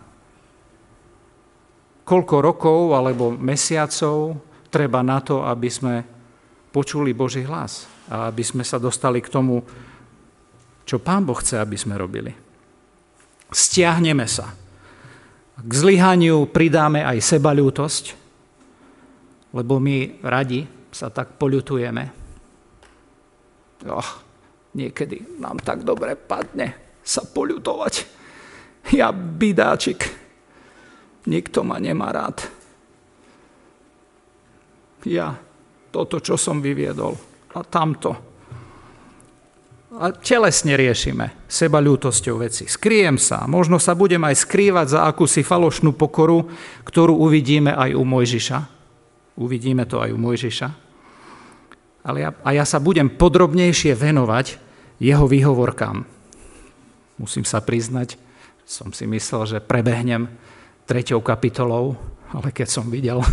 Koľko 2.06 2.36
rokov 2.38 2.80
alebo 2.94 3.34
mesiacov 3.34 4.38
treba 4.70 5.02
na 5.02 5.18
to, 5.18 5.42
aby 5.42 5.68
sme 5.68 5.94
počuli 6.70 7.16
Boží 7.16 7.42
hlas 7.42 7.88
a 8.06 8.30
aby 8.30 8.44
sme 8.46 8.62
sa 8.62 8.78
dostali 8.78 9.18
k 9.18 9.32
tomu, 9.32 9.64
čo 10.86 11.02
Pán 11.02 11.26
Boh 11.26 11.36
chce, 11.36 11.58
aby 11.58 11.74
sme 11.74 11.98
robili. 11.98 12.45
Stiahneme 13.50 14.26
sa. 14.26 14.50
K 15.56 15.70
zlyhaniu 15.72 16.50
pridáme 16.52 17.00
aj 17.00 17.22
sebaľútosť, 17.22 18.04
lebo 19.56 19.80
my 19.80 20.20
radi 20.20 20.68
sa 20.92 21.08
tak 21.08 21.40
poľutujeme. 21.40 22.04
Oh, 23.88 24.10
niekedy 24.76 25.40
nám 25.40 25.60
tak 25.64 25.84
dobre 25.86 26.16
padne 26.16 27.00
sa 27.00 27.22
poľutovať. 27.24 27.94
Ja 28.94 29.10
bidáčik. 29.10 30.06
Nikto 31.26 31.66
ma 31.66 31.82
nemá 31.82 32.14
rád. 32.14 32.38
Ja 35.06 35.34
toto, 35.90 36.22
čo 36.22 36.38
som 36.38 36.62
vyviedol 36.62 37.14
a 37.54 37.60
tamto. 37.66 38.35
A 39.96 40.12
telesne 40.12 40.76
riešime 40.76 41.48
seba 41.48 41.80
ľútosťou 41.80 42.44
veci. 42.44 42.68
Skriem 42.68 43.16
sa, 43.16 43.48
možno 43.48 43.80
sa 43.80 43.96
budem 43.96 44.20
aj 44.28 44.44
skrývať 44.44 44.92
za 44.92 45.00
akúsi 45.08 45.40
falošnú 45.40 45.96
pokoru, 45.96 46.52
ktorú 46.84 47.16
uvidíme 47.16 47.72
aj 47.72 47.96
u 47.96 48.04
Mojžiša. 48.04 48.58
Uvidíme 49.40 49.88
to 49.88 50.04
aj 50.04 50.12
u 50.12 50.18
Mojžiša. 50.20 50.68
Ale 52.04 52.28
ja, 52.28 52.30
a 52.44 52.50
ja 52.52 52.68
sa 52.68 52.76
budem 52.76 53.08
podrobnejšie 53.08 53.96
venovať 53.96 54.60
jeho 55.00 55.24
výhovorkám. 55.24 56.04
Musím 57.16 57.48
sa 57.48 57.64
priznať, 57.64 58.20
som 58.68 58.92
si 58.92 59.08
myslel, 59.08 59.48
že 59.48 59.64
prebehnem 59.64 60.28
treťou 60.84 61.24
kapitolou, 61.24 61.96
ale 62.36 62.52
keď 62.52 62.68
som 62.68 62.92
videl 62.92 63.24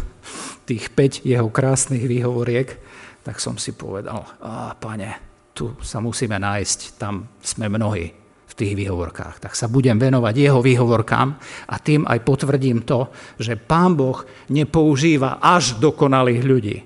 tých 0.70 0.96
5 0.96 1.28
jeho 1.28 1.52
krásnych 1.52 2.08
výhovoriek, 2.08 2.80
tak 3.28 3.44
som 3.44 3.60
si 3.60 3.76
povedal, 3.76 4.24
a 4.40 4.72
pane, 4.80 5.33
tu 5.54 5.78
sa 5.86 6.02
musíme 6.02 6.36
nájsť, 6.38 6.80
tam 6.98 7.30
sme 7.40 7.70
mnohí 7.70 8.10
v 8.54 8.54
tých 8.54 8.74
výhovorkách. 8.78 9.42
Tak 9.42 9.54
sa 9.58 9.70
budem 9.70 9.98
venovať 9.98 10.34
jeho 10.38 10.62
výhovorkám 10.62 11.28
a 11.70 11.76
tým 11.82 12.06
aj 12.06 12.20
potvrdím 12.22 12.86
to, 12.86 13.10
že 13.38 13.58
pán 13.58 13.98
Boh 13.98 14.22
nepoužíva 14.50 15.42
až 15.42 15.78
dokonalých 15.82 16.44
ľudí. 16.46 16.78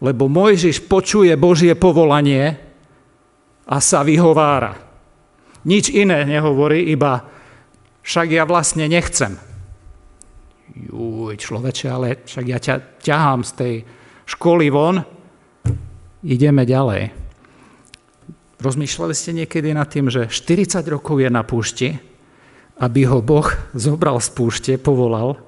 Lebo 0.00 0.32
Mojžiš 0.32 0.88
počuje 0.88 1.32
Božie 1.36 1.76
povolanie 1.76 2.56
a 3.68 3.76
sa 3.84 4.00
vyhovára. 4.00 4.76
Nič 5.68 5.92
iné 5.92 6.24
nehovorí, 6.24 6.88
iba 6.88 7.20
však 8.00 8.32
ja 8.32 8.48
vlastne 8.48 8.88
nechcem 8.88 9.36
juj, 10.88 11.36
človeče, 11.36 11.86
ale 11.90 12.24
však 12.24 12.44
ja 12.46 12.58
ťa 12.58 12.74
ťahám 13.02 13.40
z 13.44 13.52
tej 13.52 13.74
školy 14.24 14.70
von, 14.70 15.02
ideme 16.24 16.62
ďalej. 16.64 17.19
Rozmýšľali 18.60 19.14
ste 19.16 19.32
niekedy 19.32 19.72
nad 19.72 19.88
tým, 19.88 20.12
že 20.12 20.28
40 20.28 20.84
rokov 20.92 21.16
je 21.20 21.30
na 21.32 21.40
púšti, 21.40 21.96
aby 22.80 23.08
ho 23.08 23.24
Boh 23.24 23.48
zobral 23.72 24.20
z 24.20 24.28
púšte, 24.32 24.72
povolal 24.76 25.40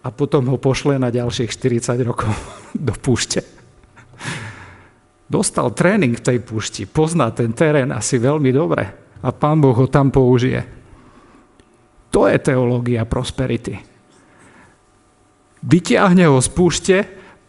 a 0.00 0.08
potom 0.14 0.46
ho 0.48 0.56
pošle 0.58 0.98
na 0.98 1.10
ďalších 1.10 1.50
40 1.50 2.00
rokov 2.06 2.30
do 2.88 2.94
púšte. 2.94 3.42
Dostal 5.30 5.70
tréning 5.74 6.18
v 6.18 6.24
tej 6.26 6.38
púšti, 6.42 6.86
pozná 6.90 7.30
ten 7.30 7.54
terén 7.54 7.90
asi 7.94 8.18
veľmi 8.18 8.50
dobre 8.50 8.82
a 9.22 9.28
pán 9.30 9.62
Boh 9.62 9.74
ho 9.74 9.86
tam 9.86 10.10
použije. 10.10 10.66
To 12.10 12.26
je 12.26 12.38
teológia 12.42 13.06
prosperity 13.06 13.90
vyťahne 15.64 16.24
ho 16.28 16.40
z 16.40 16.48
púšte, 16.50 16.96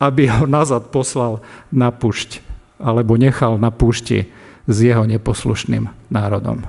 aby 0.02 0.28
ho 0.28 0.50
nazad 0.50 0.90
poslal 0.92 1.40
na 1.72 1.94
púšť, 1.94 2.44
alebo 2.82 3.16
nechal 3.16 3.56
na 3.62 3.72
púšti 3.72 4.28
s 4.72 4.80
jeho 4.80 5.04
neposlušným 5.04 5.92
národom. 6.08 6.64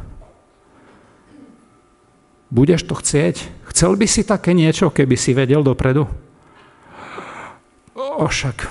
Budeš 2.53 2.85
to 2.85 2.99
chcieť? 2.99 3.65
Chcel 3.73 3.97
by 3.97 4.07
si 4.11 4.27
také 4.29 4.53
niečo, 4.53 4.93
keby 4.93 5.17
si 5.17 5.33
vedel 5.33 5.65
dopredu? 5.65 6.05
O, 7.97 8.29
však 8.29 8.69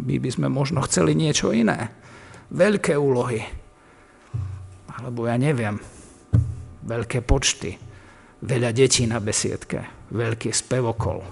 my 0.00 0.16
by 0.16 0.30
sme 0.32 0.48
možno 0.48 0.80
chceli 0.88 1.12
niečo 1.12 1.52
iné. 1.52 1.92
Veľké 2.48 2.96
úlohy. 2.96 3.44
Alebo 4.94 5.28
ja 5.28 5.36
neviem, 5.36 5.76
veľké 6.86 7.20
počty 7.20 7.76
veľa 8.44 8.70
detí 8.76 9.08
na 9.08 9.18
besiedke, 9.18 9.88
veľký 10.12 10.52
spevokol. 10.52 11.24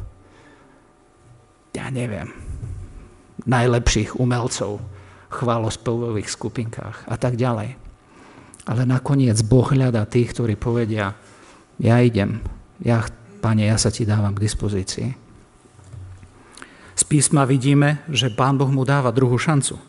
Ja 1.77 1.93
neviem, 1.93 2.33
najlepších 3.45 4.17
umelcov, 4.17 4.81
chválospevových 5.33 6.29
skupinkách 6.29 7.09
a 7.09 7.17
tak 7.17 7.41
ďalej. 7.41 7.75
Ale 8.63 8.83
nakoniec 8.87 9.41
Boh 9.43 9.67
hľadá 9.67 10.07
tých, 10.07 10.31
ktorí 10.37 10.55
povedia, 10.55 11.19
ja 11.83 11.97
idem, 11.99 12.39
ja, 12.79 13.03
pane, 13.43 13.67
ja 13.67 13.75
sa 13.75 13.91
ti 13.91 14.07
dávam 14.07 14.37
k 14.37 14.45
dispozícii. 14.47 15.09
Z 16.95 17.03
písma 17.09 17.43
vidíme, 17.43 18.05
že 18.07 18.31
pán 18.31 18.55
Boh 18.61 18.71
mu 18.71 18.87
dáva 18.87 19.11
druhú 19.11 19.35
šancu. 19.41 19.81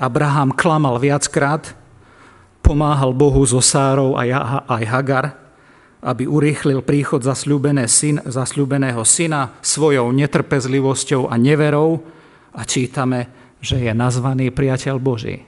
Abraham 0.00 0.56
klamal 0.56 0.96
viackrát, 0.96 1.76
pomáhal 2.64 3.12
Bohu 3.12 3.44
so 3.44 3.60
Sárou 3.60 4.16
aj 4.16 4.84
Hagar, 4.88 5.36
aby 6.00 6.24
urýchlil 6.24 6.80
príchod 6.80 7.20
syn, 7.20 8.24
zasľúbeného 8.24 9.04
syna 9.04 9.52
svojou 9.60 10.08
netrpezlivosťou 10.16 11.28
a 11.28 11.36
neverou 11.36 12.00
a 12.56 12.64
čítame, 12.64 13.28
že 13.60 13.76
je 13.80 13.92
nazvaný 13.92 14.48
priateľ 14.48 14.96
Boží. 14.96 15.44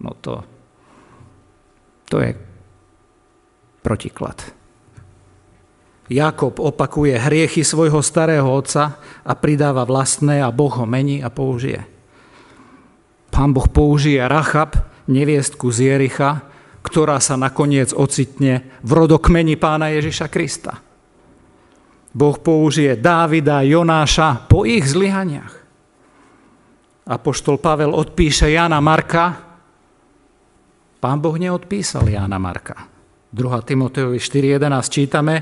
No 0.00 0.16
to, 0.16 0.44
to 2.08 2.20
je 2.20 2.36
protiklad. 3.80 4.36
Jakob 6.10 6.58
opakuje 6.58 7.14
hriechy 7.14 7.62
svojho 7.62 8.02
starého 8.02 8.44
otca 8.50 8.98
a 9.22 9.32
pridáva 9.38 9.86
vlastné 9.86 10.42
a 10.42 10.50
Boh 10.50 10.72
ho 10.74 10.82
mení 10.82 11.22
a 11.22 11.30
použije. 11.30 11.86
Pán 13.30 13.54
Boh 13.54 13.70
použije 13.70 14.18
Rachab, 14.26 14.74
neviestku 15.06 15.70
z 15.70 15.94
Jericha, 15.94 16.42
ktorá 16.82 17.22
sa 17.22 17.38
nakoniec 17.38 17.94
ocitne 17.94 18.66
v 18.82 18.90
rodokmeni 18.90 19.54
pána 19.54 19.94
Ježiša 19.94 20.26
Krista. 20.26 20.82
Boh 22.10 22.34
použije 22.34 22.98
Dávida, 22.98 23.62
Jonáša 23.62 24.50
po 24.50 24.66
ich 24.66 24.90
zlyhaniach. 24.90 25.59
Apoštol 27.10 27.58
Pavel 27.58 27.90
odpíše 27.90 28.54
Jana 28.54 28.78
Marka. 28.78 29.34
Pán 31.02 31.18
Boh 31.18 31.34
neodpísal 31.34 32.06
Jana 32.06 32.38
Marka. 32.38 32.86
2. 33.34 33.66
Timoteovi 33.66 34.22
4.11 34.22 34.86
čítame, 34.86 35.34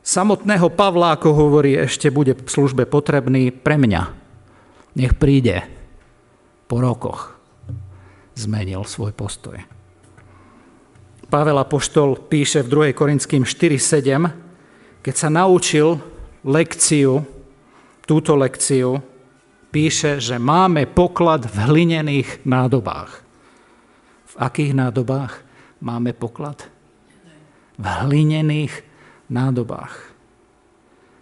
samotného 0.00 0.72
Pavla, 0.72 1.16
ako 1.16 1.36
hovorí, 1.36 1.76
ešte 1.76 2.08
bude 2.08 2.32
v 2.32 2.48
službe 2.48 2.88
potrebný 2.88 3.52
pre 3.52 3.76
mňa. 3.76 4.02
Nech 4.96 5.16
príde 5.20 5.68
po 6.64 6.80
rokoch. 6.80 7.36
Zmenil 8.36 8.80
svoj 8.88 9.12
postoj. 9.12 9.60
Pavel 11.28 11.60
Apoštol 11.60 12.24
píše 12.24 12.64
v 12.64 12.92
2. 12.92 12.96
Korinským 12.96 13.44
4.7, 13.44 15.04
keď 15.04 15.14
sa 15.14 15.28
naučil 15.28 16.00
lekciu, 16.40 17.20
túto 18.08 18.32
lekciu, 18.32 19.00
píše, 19.70 20.18
že 20.18 20.36
máme 20.36 20.86
poklad 20.90 21.46
v 21.46 21.56
hlinených 21.70 22.42
nádobách. 22.42 23.22
V 24.30 24.34
akých 24.38 24.74
nádobách 24.74 25.42
máme 25.78 26.10
poklad? 26.14 26.66
V 27.78 27.86
hlinených 27.86 28.74
nádobách. 29.30 30.10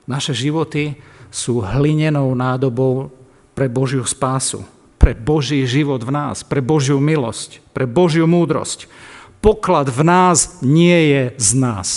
Naše 0.09 0.33
životy 0.33 0.97
sú 1.29 1.61
hlinenou 1.61 2.33
nádobou 2.33 3.13
pre 3.53 3.69
Božiu 3.69 4.03
spásu, 4.09 4.65
pre 4.97 5.13
Boží 5.13 5.61
život 5.69 6.01
v 6.01 6.11
nás, 6.11 6.41
pre 6.41 6.65
Božiu 6.65 6.97
milosť, 6.97 7.61
pre 7.77 7.85
Božiu 7.85 8.25
múdrosť. 8.25 8.89
Poklad 9.45 9.93
v 9.93 10.03
nás 10.03 10.65
nie 10.65 11.13
je 11.13 11.23
z 11.37 11.49
nás. 11.55 11.89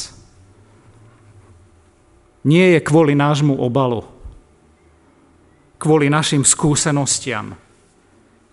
Nie 2.44 2.76
je 2.78 2.80
kvôli 2.84 3.16
nášmu 3.16 3.56
obalu, 3.56 4.06
kvôli 5.82 6.13
našim 6.13 6.46
skúsenostiam. 6.46 7.58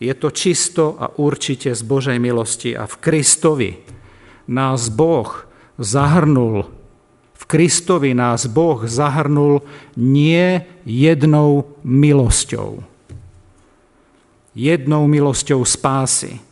Je 0.01 0.15
to 0.17 0.33
čisto 0.33 0.97
a 0.97 1.13
určite 1.21 1.77
z 1.77 1.83
Božej 1.85 2.17
milosti 2.17 2.73
a 2.73 2.89
v 2.89 2.95
Kristovi 2.97 3.71
nás 4.49 4.89
Boh 4.89 5.45
zahrnul 5.77 6.79
v 7.39 7.45
Kristovi 7.47 8.19
nás 8.19 8.51
Boh 8.51 8.83
zahrnul 8.83 9.63
nie 9.95 10.67
jednou 10.83 11.79
milosťou. 11.87 12.83
Jednou 14.59 15.07
milosťou 15.07 15.63
spásy, 15.63 16.43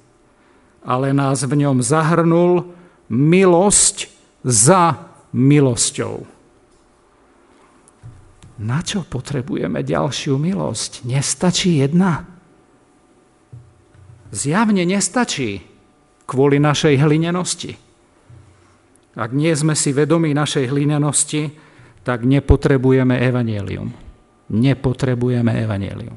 ale 0.87 1.11
nás 1.11 1.43
v 1.43 1.59
ňom 1.67 1.83
zahrnul 1.83 2.71
milosť 3.11 4.07
za 4.47 5.11
milosťou. 5.35 6.36
Na 8.57 8.81
čo 8.81 9.05
potrebujeme 9.05 9.85
ďalšiu 9.85 10.41
milosť? 10.41 11.05
Nestačí 11.05 11.85
jedna? 11.85 12.25
Zjavne 14.33 14.89
nestačí 14.89 15.61
kvôli 16.25 16.57
našej 16.57 16.97
hlinenosti. 16.97 17.77
Ak 19.17 19.33
nie 19.33 19.53
sme 19.53 19.77
si 19.77 19.93
vedomí 19.93 20.33
našej 20.33 20.73
hlínenosti, 20.73 21.53
tak 22.05 22.25
nepotrebujeme 22.25 23.17
evanielium. 23.17 23.89
Nepotrebujeme 24.53 25.53
evanielium. 25.53 26.17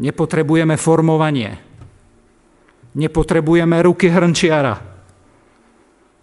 Nepotrebujeme 0.00 0.76
formovanie. 0.80 1.60
Nepotrebujeme 2.92 3.76
ruky 3.84 4.08
hrnčiara. 4.08 4.76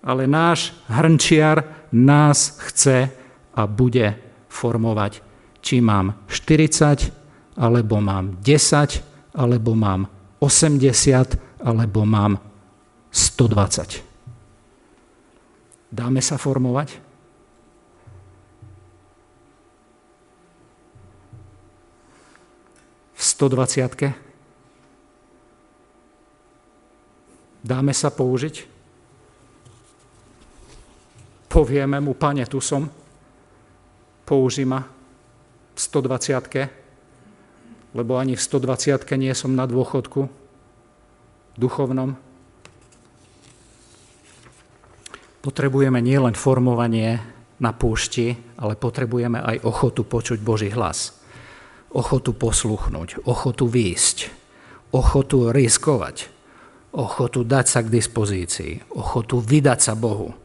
Ale 0.01 0.23
náš 0.25 0.73
hrnčiar 0.89 1.89
nás 1.93 2.57
chce 2.57 3.09
a 3.53 3.67
bude 3.67 4.28
formovať. 4.59 5.23
Či 5.63 5.79
mám 5.79 6.27
40, 6.27 7.55
alebo 7.55 8.03
mám 8.03 8.43
10, 8.43 9.35
alebo 9.39 9.71
mám 9.75 10.11
80, 10.43 11.63
alebo 11.63 12.03
mám 12.03 12.35
120. 13.11 14.03
Dáme 15.89 16.19
sa 16.19 16.35
formovať? 16.35 17.07
V 23.15 23.21
120 23.23 24.29
Dáme 27.59 27.91
sa 27.91 28.07
použiť? 28.07 28.55
Povieme 31.51 31.99
mu, 31.99 32.15
pane, 32.15 32.47
tu 32.47 32.63
som, 32.63 32.87
použi 34.29 34.69
ma 34.69 34.85
v 35.73 35.79
120 35.81 37.97
lebo 37.97 38.21
ani 38.21 38.37
v 38.37 38.41
120 38.45 39.01
nie 39.17 39.33
som 39.33 39.57
na 39.57 39.65
dôchodku 39.65 40.29
duchovnom, 41.57 42.13
Potrebujeme 45.39 46.03
nielen 46.03 46.35
formovanie 46.35 47.15
na 47.63 47.71
púšti, 47.71 48.35
ale 48.59 48.75
potrebujeme 48.75 49.39
aj 49.39 49.63
ochotu 49.63 50.03
počuť 50.03 50.43
Boží 50.43 50.67
hlas. 50.67 51.15
Ochotu 51.95 52.35
posluchnúť, 52.35 53.23
ochotu 53.23 53.71
výjsť, 53.71 54.17
ochotu 54.91 55.55
riskovať, 55.55 56.27
ochotu 56.91 57.47
dať 57.47 57.65
sa 57.65 57.79
k 57.81 57.87
dispozícii, 57.87 58.91
ochotu 58.91 59.39
vydať 59.39 59.79
sa 59.79 59.95
Bohu, 59.95 60.35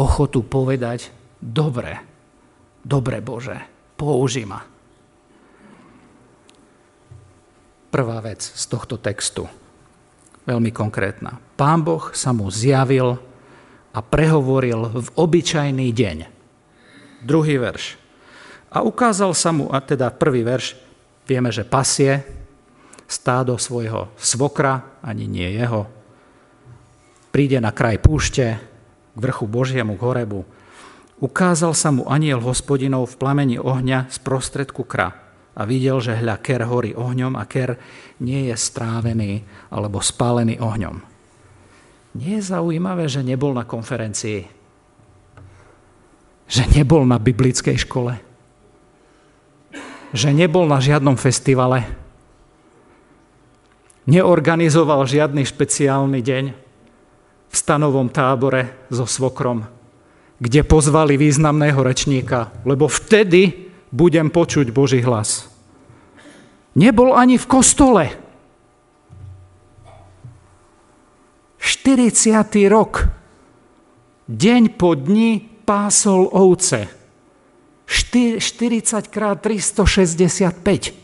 ochotu 0.00 0.40
povedať, 0.40 1.12
dobre, 1.38 2.00
dobre 2.86 3.18
Bože, 3.18 3.58
použi 3.98 4.46
ma. 4.46 4.62
Prvá 7.90 8.18
vec 8.22 8.46
z 8.46 8.64
tohto 8.70 9.02
textu, 9.02 9.50
veľmi 10.46 10.70
konkrétna. 10.70 11.42
Pán 11.58 11.82
Boh 11.82 12.14
sa 12.14 12.30
mu 12.30 12.46
zjavil 12.46 13.18
a 13.90 13.98
prehovoril 13.98 15.02
v 15.02 15.08
obyčajný 15.18 15.88
deň. 15.90 16.18
Druhý 17.26 17.58
verš. 17.58 17.98
A 18.70 18.84
ukázal 18.86 19.32
sa 19.34 19.50
mu, 19.50 19.72
a 19.72 19.82
teda 19.82 20.12
prvý 20.12 20.46
verš, 20.46 20.76
vieme, 21.26 21.50
že 21.50 21.66
pasie 21.66 22.22
stádo 23.08 23.56
svojho 23.56 24.12
svokra, 24.20 25.00
ani 25.00 25.24
nie 25.24 25.56
jeho, 25.56 25.88
príde 27.32 27.56
na 27.62 27.72
kraj 27.72 27.96
púšte, 28.02 28.60
k 29.16 29.18
vrchu 29.18 29.48
Božiemu, 29.48 29.96
k 29.96 30.04
Horebu. 30.04 30.55
Ukázal 31.16 31.72
sa 31.72 31.88
mu 31.88 32.04
aniel 32.12 32.44
hospodinov 32.44 33.16
v 33.16 33.18
plameni 33.24 33.56
ohňa 33.56 34.12
z 34.12 34.20
prostredku 34.20 34.84
kra 34.84 35.16
a 35.56 35.64
videl, 35.64 35.96
že 35.96 36.12
hľa 36.12 36.36
ker 36.44 36.68
horí 36.68 36.92
ohňom 36.92 37.40
a 37.40 37.48
ker 37.48 37.80
nie 38.20 38.52
je 38.52 38.56
strávený 38.56 39.40
alebo 39.72 40.04
spálený 40.04 40.60
ohňom. 40.60 41.00
Nie 42.20 42.40
je 42.40 42.52
zaujímavé, 42.52 43.08
že 43.08 43.24
nebol 43.24 43.56
na 43.56 43.64
konferencii, 43.64 44.44
že 46.48 46.62
nebol 46.76 47.08
na 47.08 47.16
biblickej 47.16 47.76
škole, 47.80 48.12
že 50.12 50.30
nebol 50.36 50.68
na 50.68 50.84
žiadnom 50.84 51.16
festivale, 51.16 51.88
neorganizoval 54.04 55.08
žiadny 55.08 55.48
špeciálny 55.48 56.20
deň 56.20 56.44
v 57.48 57.54
stanovom 57.56 58.12
tábore 58.12 58.88
so 58.92 59.08
svokrom, 59.08 59.75
kde 60.36 60.60
pozvali 60.62 61.16
významného 61.16 61.80
rečníka, 61.80 62.52
lebo 62.68 62.88
vtedy 62.88 63.72
budem 63.88 64.28
počuť 64.28 64.68
Boží 64.68 65.00
hlas. 65.00 65.48
Nebol 66.76 67.16
ani 67.16 67.40
v 67.40 67.46
kostole, 67.48 68.04
40. 71.66 72.46
rok, 72.70 73.10
deň 74.30 74.62
po 74.78 74.94
dni 74.94 75.42
pásol 75.66 76.30
ovce. 76.30 76.86
40 77.86 78.38
krát 79.10 79.42
365. 79.42 80.94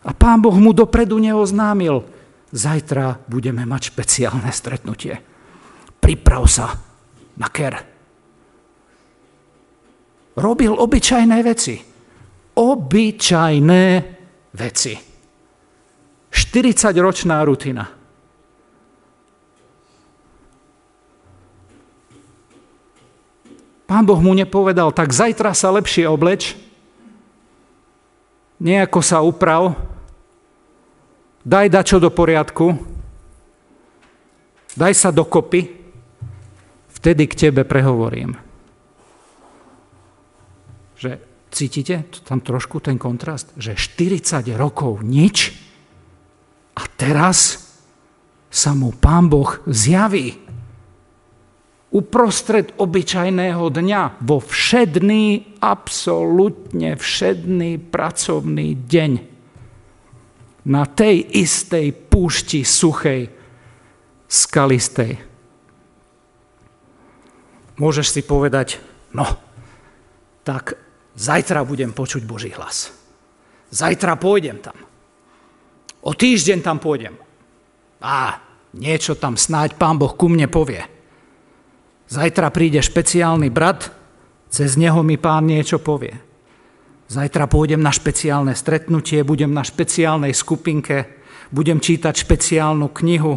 A 0.00 0.10
pán 0.16 0.40
Boh 0.40 0.56
mu 0.56 0.72
dopredu 0.72 1.20
neoznámil, 1.20 2.04
zajtra 2.50 3.22
budeme 3.30 3.62
mať 3.66 3.94
špeciálne 3.94 4.50
stretnutie. 4.50 5.18
Priprav 6.02 6.44
sa 6.50 6.74
na 7.38 7.48
ker. 7.50 7.74
Robil 10.38 10.72
obyčajné 10.74 11.38
veci. 11.42 11.76
Obyčajné 12.54 13.84
veci. 14.54 14.94
40-ročná 16.30 17.42
rutina. 17.42 17.84
Pán 23.90 24.06
Boh 24.06 24.22
mu 24.22 24.30
nepovedal, 24.38 24.94
tak 24.94 25.10
zajtra 25.10 25.50
sa 25.50 25.74
lepšie 25.74 26.06
obleč, 26.06 26.54
nejako 28.62 29.02
sa 29.02 29.18
uprav, 29.18 29.74
daj 31.44 31.66
dačo 31.68 31.98
do 31.98 32.10
poriadku, 32.12 32.76
daj 34.76 34.92
sa 34.94 35.10
dokopy, 35.14 35.66
vtedy 37.00 37.26
k 37.28 37.48
tebe 37.48 37.64
prehovorím. 37.64 38.36
Že 41.00 41.16
cítite 41.48 42.04
tam 42.28 42.44
trošku 42.44 42.84
ten 42.84 43.00
kontrast, 43.00 43.52
že 43.56 43.78
40 43.78 44.44
rokov 44.56 45.00
nič, 45.00 45.68
a 46.80 46.82
teraz 46.96 47.60
sa 48.48 48.72
mu 48.72 48.94
pán 48.96 49.28
Boh 49.28 49.60
zjaví. 49.68 50.38
Uprostred 51.90 52.70
obyčajného 52.78 53.66
dňa, 53.66 54.22
vo 54.22 54.38
všedný, 54.38 55.58
absolútne 55.58 56.94
všedný 56.94 57.82
pracovný 57.82 58.78
deň. 58.86 59.29
Na 60.68 60.84
tej 60.84 61.24
istej 61.40 61.92
púšti 62.12 62.66
suchej, 62.66 63.32
skalistej. 64.28 65.16
Môžeš 67.80 68.06
si 68.12 68.20
povedať, 68.20 68.76
no, 69.16 69.24
tak 70.44 70.76
zajtra 71.16 71.64
budem 71.64 71.96
počuť 71.96 72.22
Boží 72.28 72.52
hlas. 72.52 72.92
Zajtra 73.72 74.20
pôjdem 74.20 74.60
tam. 74.60 74.76
O 76.04 76.12
týždeň 76.12 76.60
tam 76.60 76.76
pôjdem. 76.76 77.16
Á, 78.00 78.50
Niečo 78.70 79.18
tam 79.18 79.34
snáď 79.34 79.74
pán 79.74 79.98
Boh 79.98 80.14
ku 80.14 80.30
mne 80.30 80.46
povie. 80.46 80.86
Zajtra 82.06 82.54
príde 82.54 82.78
špeciálny 82.78 83.50
brat, 83.50 83.90
cez 84.50 84.78
neho 84.78 85.02
mi 85.02 85.18
pán 85.18 85.46
niečo 85.46 85.82
povie. 85.82 86.14
Zajtra 87.10 87.50
pôjdem 87.50 87.82
na 87.82 87.90
špeciálne 87.90 88.54
stretnutie, 88.54 89.26
budem 89.26 89.50
na 89.50 89.66
špeciálnej 89.66 90.30
skupinke, 90.30 91.26
budem 91.50 91.82
čítať 91.82 92.14
špeciálnu 92.14 92.86
knihu. 92.94 93.34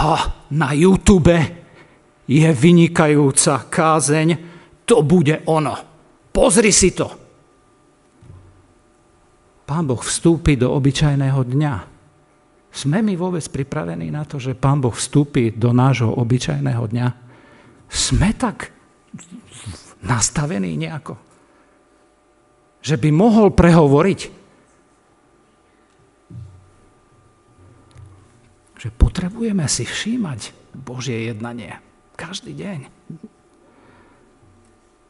Ha, 0.00 0.16
na 0.48 0.72
YouTube 0.72 1.36
je 2.24 2.48
vynikajúca 2.48 3.68
kázeň, 3.68 4.28
to 4.88 5.04
bude 5.04 5.44
ono. 5.44 5.76
Pozri 6.32 6.72
si 6.72 6.96
to. 6.96 7.08
Pán 9.68 9.84
Boh 9.84 10.00
vstúpi 10.00 10.56
do 10.56 10.72
obyčajného 10.72 11.40
dňa. 11.44 11.74
Sme 12.72 13.04
my 13.04 13.12
vôbec 13.12 13.44
pripravení 13.44 14.08
na 14.08 14.24
to, 14.24 14.40
že 14.40 14.56
Pán 14.56 14.80
Boh 14.80 14.96
vstúpi 14.96 15.52
do 15.52 15.76
nášho 15.76 16.16
obyčajného 16.16 16.84
dňa? 16.88 17.06
Sme 17.92 18.32
tak 18.32 18.72
nastavení 20.00 20.80
nejako? 20.80 21.33
Že 22.84 23.00
by 23.00 23.10
mohol 23.16 23.48
prehovoriť? 23.48 24.20
Že 28.76 28.88
potrebujeme 29.00 29.64
si 29.64 29.88
všímať 29.88 30.52
Božie 30.76 31.32
jednanie 31.32 31.80
každý 32.12 32.52
deň. 32.52 32.80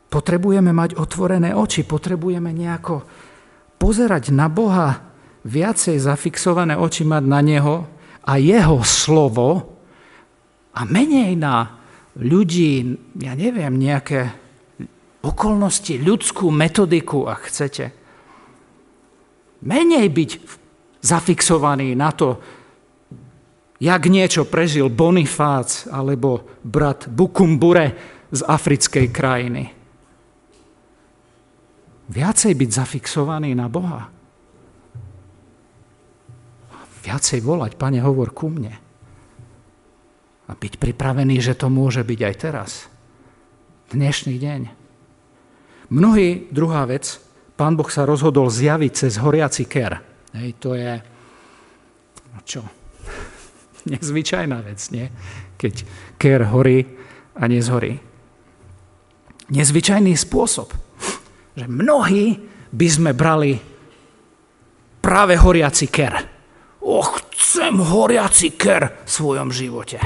Potrebujeme 0.07 0.71
mať 0.71 0.95
otvorené 0.95 1.51
oči, 1.51 1.83
potrebujeme 1.83 2.55
nejako 2.55 3.03
pozerať 3.83 4.31
na 4.31 4.47
Boha, 4.47 5.03
viacej 5.43 5.99
zafixované 5.99 6.79
oči 6.79 7.03
mať 7.03 7.25
na 7.27 7.41
Neho 7.43 7.77
a 8.23 8.39
Jeho 8.39 8.79
slovo 8.87 9.75
a 10.71 10.87
menej 10.87 11.35
na 11.35 11.83
ľudí, 12.15 12.95
ja 13.19 13.35
neviem, 13.35 13.75
nejaké 13.75 14.44
okolnosti, 15.25 15.97
ľudskú 15.97 16.53
metodiku, 16.53 17.25
ak 17.25 17.49
chcete. 17.49 17.85
Menej 19.65 20.07
byť 20.13 20.31
zafixovaný 21.01 21.97
na 21.97 22.13
to, 22.13 22.37
jak 23.81 24.03
niečo 24.09 24.45
prežil 24.45 24.93
Bonifác 24.93 25.89
alebo 25.89 26.45
brat 26.65 27.09
Bukumbure 27.09 27.97
z 28.29 28.41
africkej 28.45 29.07
krajiny. 29.09 29.65
Viacej 32.05 32.53
byť 32.53 32.71
zafixovaný 32.71 33.57
na 33.57 33.69
Boha. 33.73 34.13
Viacej 37.05 37.41
volať, 37.45 37.77
Pane, 37.77 38.01
hovor 38.01 38.33
ku 38.33 38.49
mne. 38.49 38.77
A 40.45 40.53
byť 40.53 40.77
pripravený, 40.77 41.41
že 41.41 41.57
to 41.57 41.73
môže 41.73 42.05
byť 42.05 42.21
aj 42.21 42.35
teraz. 42.37 42.71
Dnešný 43.93 44.37
deň. 44.37 44.84
Mnohí, 45.91 46.49
druhá 46.49 46.85
vec, 46.89 47.21
Pán 47.55 47.79
Boh 47.79 47.87
sa 47.87 48.09
rozhodol 48.09 48.51
zjaviť 48.51 48.93
cez 48.93 49.21
horiaci 49.21 49.65
ker. 49.69 50.01
Hej, 50.35 50.59
to 50.59 50.75
je, 50.75 50.99
no 52.35 52.39
čo, 52.43 52.63
nezvyčajná 53.93 54.59
vec, 54.65 54.81
nie? 54.91 55.07
Keď 55.55 55.75
ker 56.19 56.51
horí 56.51 56.83
a 57.39 57.45
nezhorí. 57.47 58.01
Nezvyčajný 59.55 60.17
spôsob 60.17 60.85
že 61.55 61.71
mnohí 61.71 62.35
by 62.75 62.89
sme 62.91 63.11
brali 63.15 63.55
práve 64.99 65.39
horiaci 65.39 65.87
ker. 65.87 66.15
Och, 66.85 67.23
chcem 67.33 67.79
horiaci 67.79 68.59
ker 68.59 69.07
v 69.07 69.09
svojom 69.09 69.49
živote. 69.55 70.03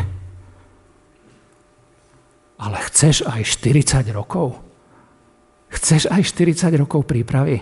Ale 2.58 2.78
chceš 2.90 3.24
aj 3.24 3.42
40 3.64 4.12
rokov? 4.12 4.60
Chceš 5.68 6.09
aj 6.09 6.22
40 6.24 6.72
rokov 6.81 7.04
prípravy? 7.04 7.61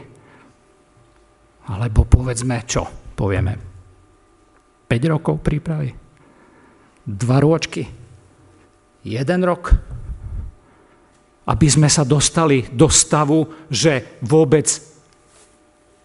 Alebo 1.66 2.06
povedzme 2.06 2.62
čo? 2.62 2.86
Povieme 3.16 3.58
5 4.86 5.12
rokov 5.12 5.42
prípravy? 5.42 5.90
2 7.06 7.44
rôčky? 7.44 7.82
1 9.02 9.26
rok? 9.42 9.74
aby 11.46 11.66
sme 11.70 11.86
sa 11.86 12.02
dostali 12.02 12.66
do 12.74 12.90
stavu, 12.90 13.46
že 13.70 14.18
vôbec 14.26 14.66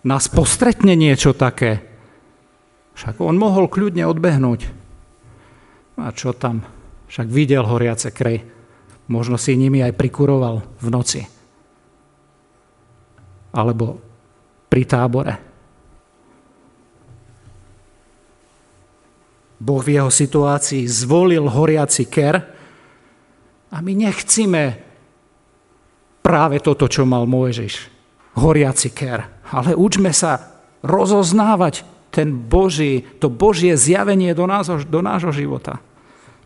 nás 0.06 0.30
postretne 0.30 0.94
niečo 0.94 1.34
také. 1.34 1.82
Však 2.94 3.18
on 3.18 3.42
mohol 3.42 3.66
kľudne 3.66 4.06
odbehnúť. 4.06 4.62
A 5.98 6.14
čo 6.14 6.34
tam? 6.38 6.62
Však 7.10 7.28
videl 7.30 7.66
horiace 7.66 8.14
krej. 8.14 8.46
Možno 9.10 9.36
si 9.42 9.58
nimi 9.58 9.82
aj 9.82 9.98
prikuroval 9.98 10.62
v 10.78 10.88
noci. 10.94 11.22
Alebo 13.52 14.00
pri 14.72 14.84
tábore. 14.88 15.34
Boh 19.62 19.82
v 19.86 20.02
jeho 20.02 20.10
situácii 20.10 20.90
zvolil 20.90 21.46
horiaci 21.46 22.10
ker 22.10 22.36
a 23.72 23.78
my 23.78 23.94
nechcíme 23.94 24.64
práve 26.26 26.58
toto, 26.66 26.90
čo 26.90 27.06
mal 27.06 27.30
Mojžiš. 27.30 27.94
Horiaci 28.42 28.90
ker. 28.90 29.28
Ale 29.54 29.78
učme 29.78 30.10
sa 30.16 30.64
rozoznávať 30.82 31.86
ten 32.10 32.34
Boží, 32.34 33.06
to 33.22 33.30
Božie 33.30 33.78
zjavenie 33.78 34.34
do, 34.34 34.50
nás, 34.50 34.68
do 34.68 35.00
nášho 35.00 35.32
života. 35.32 35.80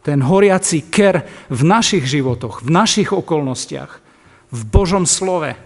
Ten 0.06 0.22
horiaci 0.22 0.86
ker 0.86 1.26
v 1.50 1.62
našich 1.66 2.06
životoch, 2.06 2.62
v 2.62 2.70
našich 2.70 3.10
okolnostiach, 3.10 3.92
v 4.54 4.62
Božom 4.70 5.10
slove. 5.10 5.58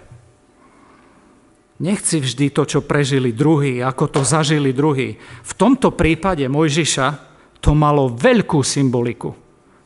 Nechci 1.80 2.20
vždy 2.20 2.52
to, 2.52 2.68
čo 2.68 2.84
prežili 2.84 3.32
druhí, 3.32 3.80
ako 3.80 4.20
to 4.20 4.22
zažili 4.28 4.76
druhí. 4.76 5.16
V 5.20 5.54
tomto 5.56 5.96
prípade 5.96 6.44
Mojžiša 6.52 7.08
to 7.64 7.72
malo 7.72 8.12
veľkú 8.12 8.60
symboliku, 8.60 9.32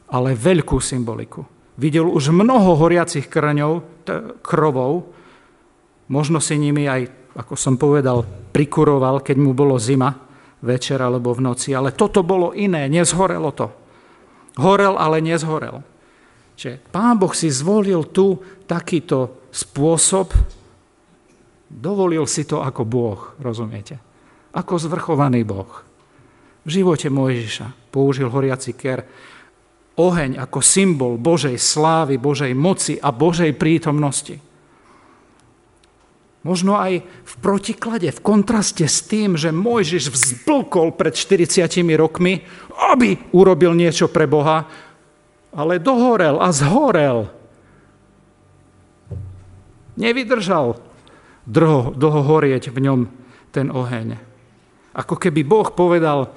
ale 0.10 0.34
veľkú 0.34 0.82
symboliku. 0.82 1.46
Videl 1.78 2.10
už 2.10 2.34
mnoho 2.34 2.78
horiacich 2.78 3.30
krňov, 3.30 4.06
krovov, 4.42 5.14
možno 6.10 6.42
si 6.42 6.58
nimi 6.58 6.90
aj, 6.90 7.34
ako 7.38 7.54
som 7.54 7.78
povedal, 7.78 8.26
prikuroval, 8.54 9.22
keď 9.22 9.38
mu 9.38 9.54
bolo 9.54 9.78
zima, 9.78 10.14
večer 10.64 10.98
alebo 10.98 11.36
v 11.36 11.44
noci, 11.46 11.76
ale 11.76 11.92
toto 11.94 12.24
bolo 12.24 12.56
iné, 12.56 12.88
nezhorelo 12.88 13.52
to. 13.54 13.68
Horel, 14.58 14.96
ale 14.96 15.20
nezhorel. 15.20 15.84
Čiže 16.56 16.90
pán 16.94 17.20
Boh 17.20 17.34
si 17.34 17.50
zvolil 17.50 18.06
tu 18.14 18.40
takýto 18.70 19.50
spôsob, 19.50 20.32
dovolil 21.74 22.30
si 22.30 22.46
to 22.46 22.62
ako 22.62 22.86
Boh, 22.86 23.34
rozumiete? 23.42 23.98
Ako 24.54 24.78
zvrchovaný 24.78 25.42
Boh. 25.42 25.70
V 26.64 26.70
živote 26.70 27.10
Mojžiša 27.10 27.92
použil 27.92 28.30
horiaci 28.30 28.72
ker, 28.78 29.04
oheň 29.98 30.40
ako 30.40 30.60
symbol 30.62 31.20
Božej 31.20 31.58
slávy, 31.58 32.22
Božej 32.22 32.54
moci 32.54 32.96
a 33.02 33.10
Božej 33.10 33.54
prítomnosti. 33.58 34.38
Možno 36.44 36.76
aj 36.76 37.04
v 37.04 37.34
protiklade, 37.40 38.12
v 38.12 38.20
kontraste 38.20 38.84
s 38.84 39.08
tým, 39.08 39.40
že 39.40 39.56
Mojžiš 39.56 40.12
vzblkol 40.12 40.92
pred 40.92 41.16
40 41.16 41.72
rokmi, 41.96 42.44
aby 42.92 43.16
urobil 43.32 43.72
niečo 43.72 44.12
pre 44.12 44.28
Boha, 44.28 44.68
ale 45.56 45.80
dohorel 45.80 46.44
a 46.44 46.52
zhorel. 46.52 47.32
Nevydržal 49.96 50.93
dlho, 51.48 51.96
dlho 51.96 52.22
horieť 52.24 52.72
v 52.72 52.80
ňom 52.84 53.00
ten 53.54 53.70
oheň. 53.70 54.18
Ako 54.94 55.18
keby 55.18 55.42
Boh 55.46 55.68
povedal, 55.74 56.34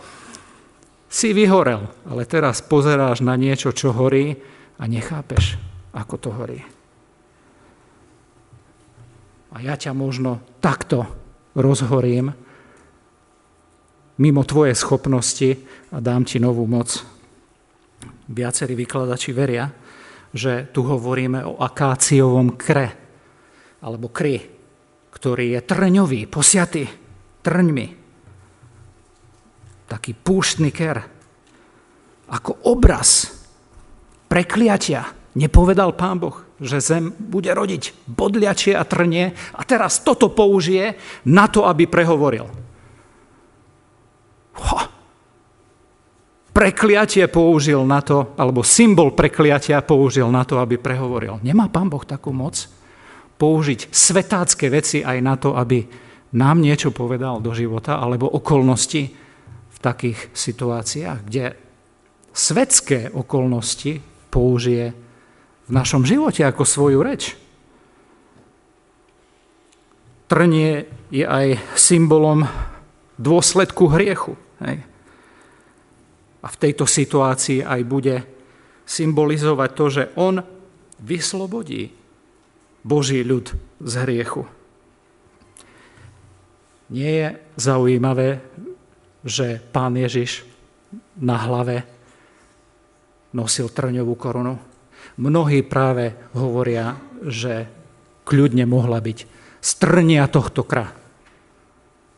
si 1.07 1.31
vyhorel, 1.33 1.87
ale 2.09 2.27
teraz 2.27 2.61
pozeráš 2.61 3.23
na 3.23 3.39
niečo, 3.39 3.71
čo 3.71 3.95
horí 3.95 4.37
a 4.77 4.85
nechápeš, 4.91 5.57
ako 5.95 6.15
to 6.19 6.31
horí. 6.35 6.61
A 9.55 9.65
ja 9.65 9.79
ťa 9.79 9.97
možno 9.97 10.45
takto 10.61 11.09
rozhorím 11.57 12.35
mimo 14.21 14.43
tvoje 14.45 14.77
schopnosti 14.77 15.57
a 15.93 15.97
dám 16.01 16.29
ti 16.29 16.37
novú 16.37 16.69
moc. 16.69 17.01
Viacerí 18.29 18.77
vykladači 18.77 19.33
veria, 19.33 19.71
že 20.37 20.69
tu 20.75 20.85
hovoríme 20.85 21.41
o 21.47 21.57
akáciovom 21.57 22.59
kre, 22.59 22.93
alebo 23.81 24.13
kry, 24.13 24.56
ktorý 25.17 25.57
je 25.57 25.61
trňový, 25.65 26.29
posiatý 26.29 26.85
trňmi 27.41 28.05
taký 29.87 30.13
púštny 30.13 30.75
ker, 30.75 30.99
ako 32.27 32.67
obraz 32.69 33.33
prekliatia. 34.27 35.07
Nepovedal 35.39 35.95
pán 35.95 36.19
Boh, 36.19 36.37
že 36.59 36.83
zem 36.83 37.13
bude 37.13 37.53
rodiť 37.53 38.09
bodliačie 38.09 38.75
a 38.75 38.83
trnie 38.83 39.31
a 39.55 39.61
teraz 39.63 40.03
toto 40.03 40.33
použije 40.33 40.99
na 41.29 41.47
to, 41.47 41.65
aby 41.65 41.87
prehovoril. 41.87 42.49
Ho. 44.57 44.79
prekliatie 46.57 47.29
použil 47.29 47.85
na 47.85 48.01
to, 48.01 48.33
alebo 48.41 48.65
symbol 48.65 49.13
prekliatia 49.13 49.85
použil 49.85 50.33
na 50.33 50.49
to, 50.49 50.57
aby 50.57 50.81
prehovoril. 50.81 51.37
Nemá 51.45 51.69
pán 51.69 51.93
Boh 51.93 52.01
takú 52.01 52.33
moc 52.33 52.76
použiť 53.37 53.93
svetácké 53.93 54.73
veci 54.73 55.05
aj 55.05 55.19
na 55.21 55.35
to, 55.37 55.53
aby 55.57 55.85
nám 56.37 56.61
niečo 56.61 56.91
povedal 56.93 57.41
do 57.41 57.53
života, 57.53 58.01
alebo 58.01 58.29
okolnosti 58.29 59.03
v 59.73 59.79
takých 59.79 60.33
situáciách, 60.33 61.19
kde 61.25 61.45
svetské 62.37 63.13
okolnosti 63.13 64.01
použije 64.29 64.93
v 65.67 65.71
našom 65.73 66.05
živote 66.05 66.45
ako 66.45 66.63
svoju 66.65 67.01
reč. 67.01 67.33
Trnie 70.27 70.85
je 71.09 71.23
aj 71.23 71.79
symbolom 71.79 72.45
dôsledku 73.17 73.87
hriechu. 73.95 74.35
Hej. 74.59 74.83
A 76.43 76.47
v 76.47 76.61
tejto 76.61 76.85
situácii 76.85 77.63
aj 77.63 77.81
bude 77.87 78.17
symbolizovať 78.87 79.71
to, 79.75 79.85
že 79.91 80.03
on 80.19 80.35
vyslobodí 81.03 82.06
Boží 82.87 83.27
ľud 83.27 83.51
z 83.83 83.93
hriechu. 84.07 84.47
Nie 86.87 87.11
je 87.11 87.29
zaujímavé, 87.59 88.39
že 89.27 89.59
pán 89.59 89.99
Ježiš 89.99 90.47
na 91.19 91.35
hlave 91.35 91.83
nosil 93.35 93.67
trňovú 93.75 94.15
korunu. 94.15 94.55
Mnohí 95.19 95.67
práve 95.67 96.15
hovoria, 96.39 96.95
že 97.27 97.67
kľudne 98.23 98.71
mohla 98.71 99.03
byť 99.03 99.19
z 99.59 99.71
trnia 99.83 100.31
tohto 100.31 100.63
kra. 100.63 100.95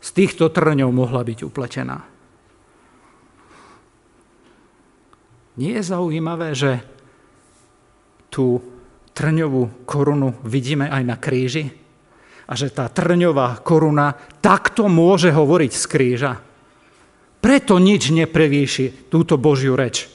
Z 0.05 0.09
týchto 0.13 0.53
trňov 0.53 0.93
mohla 0.93 1.25
byť 1.25 1.39
upletená. 1.49 2.05
Nie 5.57 5.81
je 5.81 5.91
zaujímavé, 5.91 6.53
že 6.53 6.85
tú 8.29 8.63
trňovú 9.19 9.83
korunu 9.83 10.39
vidíme 10.47 10.87
aj 10.87 11.03
na 11.03 11.19
kríži? 11.19 11.67
A 12.47 12.55
že 12.55 12.71
tá 12.71 12.87
trňová 12.87 13.67
koruna 13.67 14.15
takto 14.39 14.87
môže 14.87 15.35
hovoriť 15.35 15.73
z 15.75 15.85
kríža? 15.91 16.33
Preto 17.43 17.83
nič 17.83 18.15
neprevýši 18.15 19.11
túto 19.11 19.35
Božiu 19.35 19.75
reč. 19.75 20.07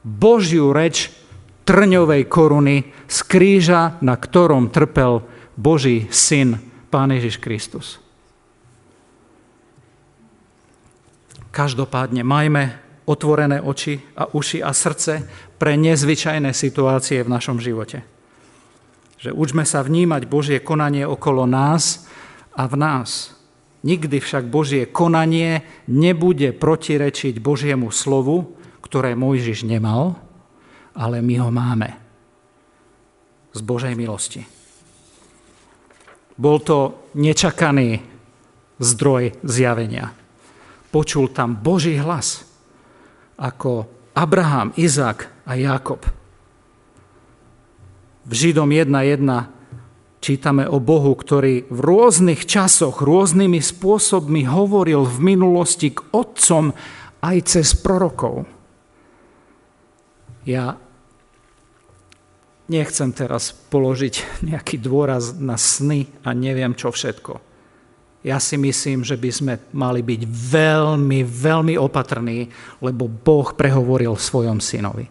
Božiu 0.00 0.72
reč 0.72 1.12
trňovej 1.68 2.26
koruny 2.26 2.90
z 3.06 3.18
kríža, 3.28 4.00
na 4.00 4.16
ktorom 4.16 4.72
trpel 4.72 5.22
Boží 5.54 6.08
syn, 6.08 6.58
Pán 6.92 7.12
Ježiš 7.12 7.40
Kristus. 7.40 7.96
Každopádne 11.52 12.24
majme 12.24 12.80
otvorené 13.08 13.60
oči 13.60 14.00
a 14.16 14.28
uši 14.28 14.60
a 14.60 14.72
srdce 14.72 15.24
pre 15.56 15.76
nezvyčajné 15.76 16.52
situácie 16.52 17.20
v 17.24 17.32
našom 17.32 17.60
živote. 17.60 18.04
Že 19.22 19.30
učme 19.38 19.62
sa 19.62 19.86
vnímať 19.86 20.26
Božie 20.26 20.58
konanie 20.58 21.06
okolo 21.06 21.46
nás 21.46 22.10
a 22.58 22.66
v 22.66 22.74
nás. 22.74 23.38
Nikdy 23.86 24.18
však 24.18 24.50
Božie 24.50 24.90
konanie 24.90 25.62
nebude 25.86 26.50
protirečiť 26.50 27.38
Božiemu 27.38 27.94
slovu, 27.94 28.58
ktoré 28.82 29.14
Mojžiš 29.14 29.62
nemal, 29.62 30.18
ale 30.98 31.22
my 31.22 31.34
ho 31.38 31.50
máme. 31.54 31.90
Z 33.54 33.62
Božej 33.62 33.94
milosti. 33.94 34.42
Bol 36.34 36.58
to 36.58 37.06
nečakaný 37.14 38.02
zdroj 38.82 39.38
zjavenia. 39.46 40.10
Počul 40.90 41.30
tam 41.30 41.54
Boží 41.62 41.94
hlas, 41.94 42.42
ako 43.38 43.86
Abraham, 44.18 44.74
Izák 44.74 45.46
a 45.46 45.54
Jakob. 45.54 46.21
V 48.22 48.32
Židom 48.38 48.70
1.1 48.70 49.26
čítame 50.22 50.62
o 50.70 50.78
Bohu, 50.78 51.10
ktorý 51.18 51.66
v 51.66 51.78
rôznych 51.82 52.46
časoch, 52.46 53.02
rôznymi 53.02 53.58
spôsobmi 53.58 54.46
hovoril 54.46 55.02
v 55.02 55.34
minulosti 55.34 55.90
k 55.90 56.06
otcom 56.14 56.70
aj 57.18 57.36
cez 57.42 57.74
prorokov. 57.74 58.46
Ja 60.46 60.78
nechcem 62.70 63.10
teraz 63.10 63.50
položiť 63.50 64.46
nejaký 64.46 64.78
dôraz 64.78 65.34
na 65.34 65.58
sny 65.58 66.06
a 66.22 66.30
neviem 66.30 66.78
čo 66.78 66.94
všetko. 66.94 67.42
Ja 68.22 68.38
si 68.38 68.54
myslím, 68.54 69.02
že 69.02 69.18
by 69.18 69.30
sme 69.34 69.54
mali 69.74 69.98
byť 69.98 70.22
veľmi, 70.30 71.26
veľmi 71.26 71.74
opatrní, 71.74 72.46
lebo 72.78 73.10
Boh 73.10 73.50
prehovoril 73.50 74.14
svojom 74.14 74.62
synovi. 74.62 75.10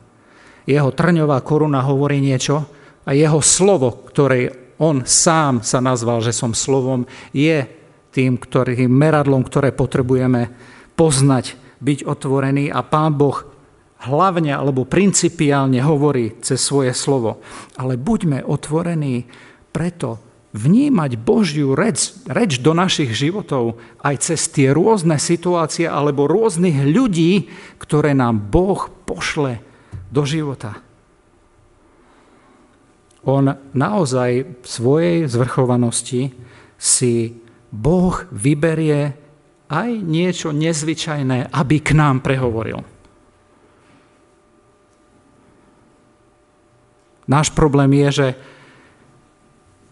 Jeho 0.64 0.96
trňová 0.96 1.44
koruna 1.44 1.84
hovorí 1.84 2.24
niečo 2.24 2.80
a 3.06 3.18
jeho 3.18 3.42
slovo, 3.42 4.06
ktoré 4.10 4.74
on 4.82 5.06
sám 5.06 5.62
sa 5.62 5.78
nazval, 5.78 6.26
že 6.26 6.34
som 6.34 6.58
slovom, 6.58 7.06
je 7.34 7.66
tým 8.12 8.36
ktorým 8.38 8.92
meradlom, 8.92 9.46
ktoré 9.46 9.72
potrebujeme 9.72 10.52
poznať, 10.98 11.56
byť 11.82 12.06
otvorený 12.06 12.70
a 12.70 12.86
Pán 12.86 13.18
Boh 13.18 13.42
hlavne 14.06 14.54
alebo 14.54 14.90
principiálne 14.90 15.82
hovorí 15.82 16.38
cez 16.42 16.62
svoje 16.62 16.94
slovo. 16.94 17.42
Ale 17.78 17.98
buďme 17.98 18.46
otvorení 18.46 19.26
preto 19.70 20.20
vnímať 20.52 21.12
Božiu 21.16 21.78
reč, 21.78 22.12
reč 22.28 22.60
do 22.60 22.76
našich 22.76 23.16
životov 23.16 23.80
aj 24.04 24.16
cez 24.20 24.52
tie 24.52 24.76
rôzne 24.76 25.16
situácie 25.16 25.88
alebo 25.88 26.28
rôznych 26.28 26.84
ľudí, 26.92 27.48
ktoré 27.80 28.12
nám 28.12 28.52
Boh 28.52 28.92
pošle 29.08 29.64
do 30.12 30.28
života. 30.28 30.91
On 33.22 33.46
naozaj 33.78 34.62
svojej 34.66 35.30
zvrchovanosti 35.30 36.34
si 36.82 37.14
Boh 37.70 38.26
vyberie 38.34 39.14
aj 39.72 39.90
niečo 40.02 40.50
nezvyčajné, 40.52 41.54
aby 41.54 41.76
k 41.80 41.94
nám 41.94 42.26
prehovoril. 42.26 42.82
Náš 47.30 47.54
problém 47.56 47.96
je, 47.96 48.10
že 48.12 48.28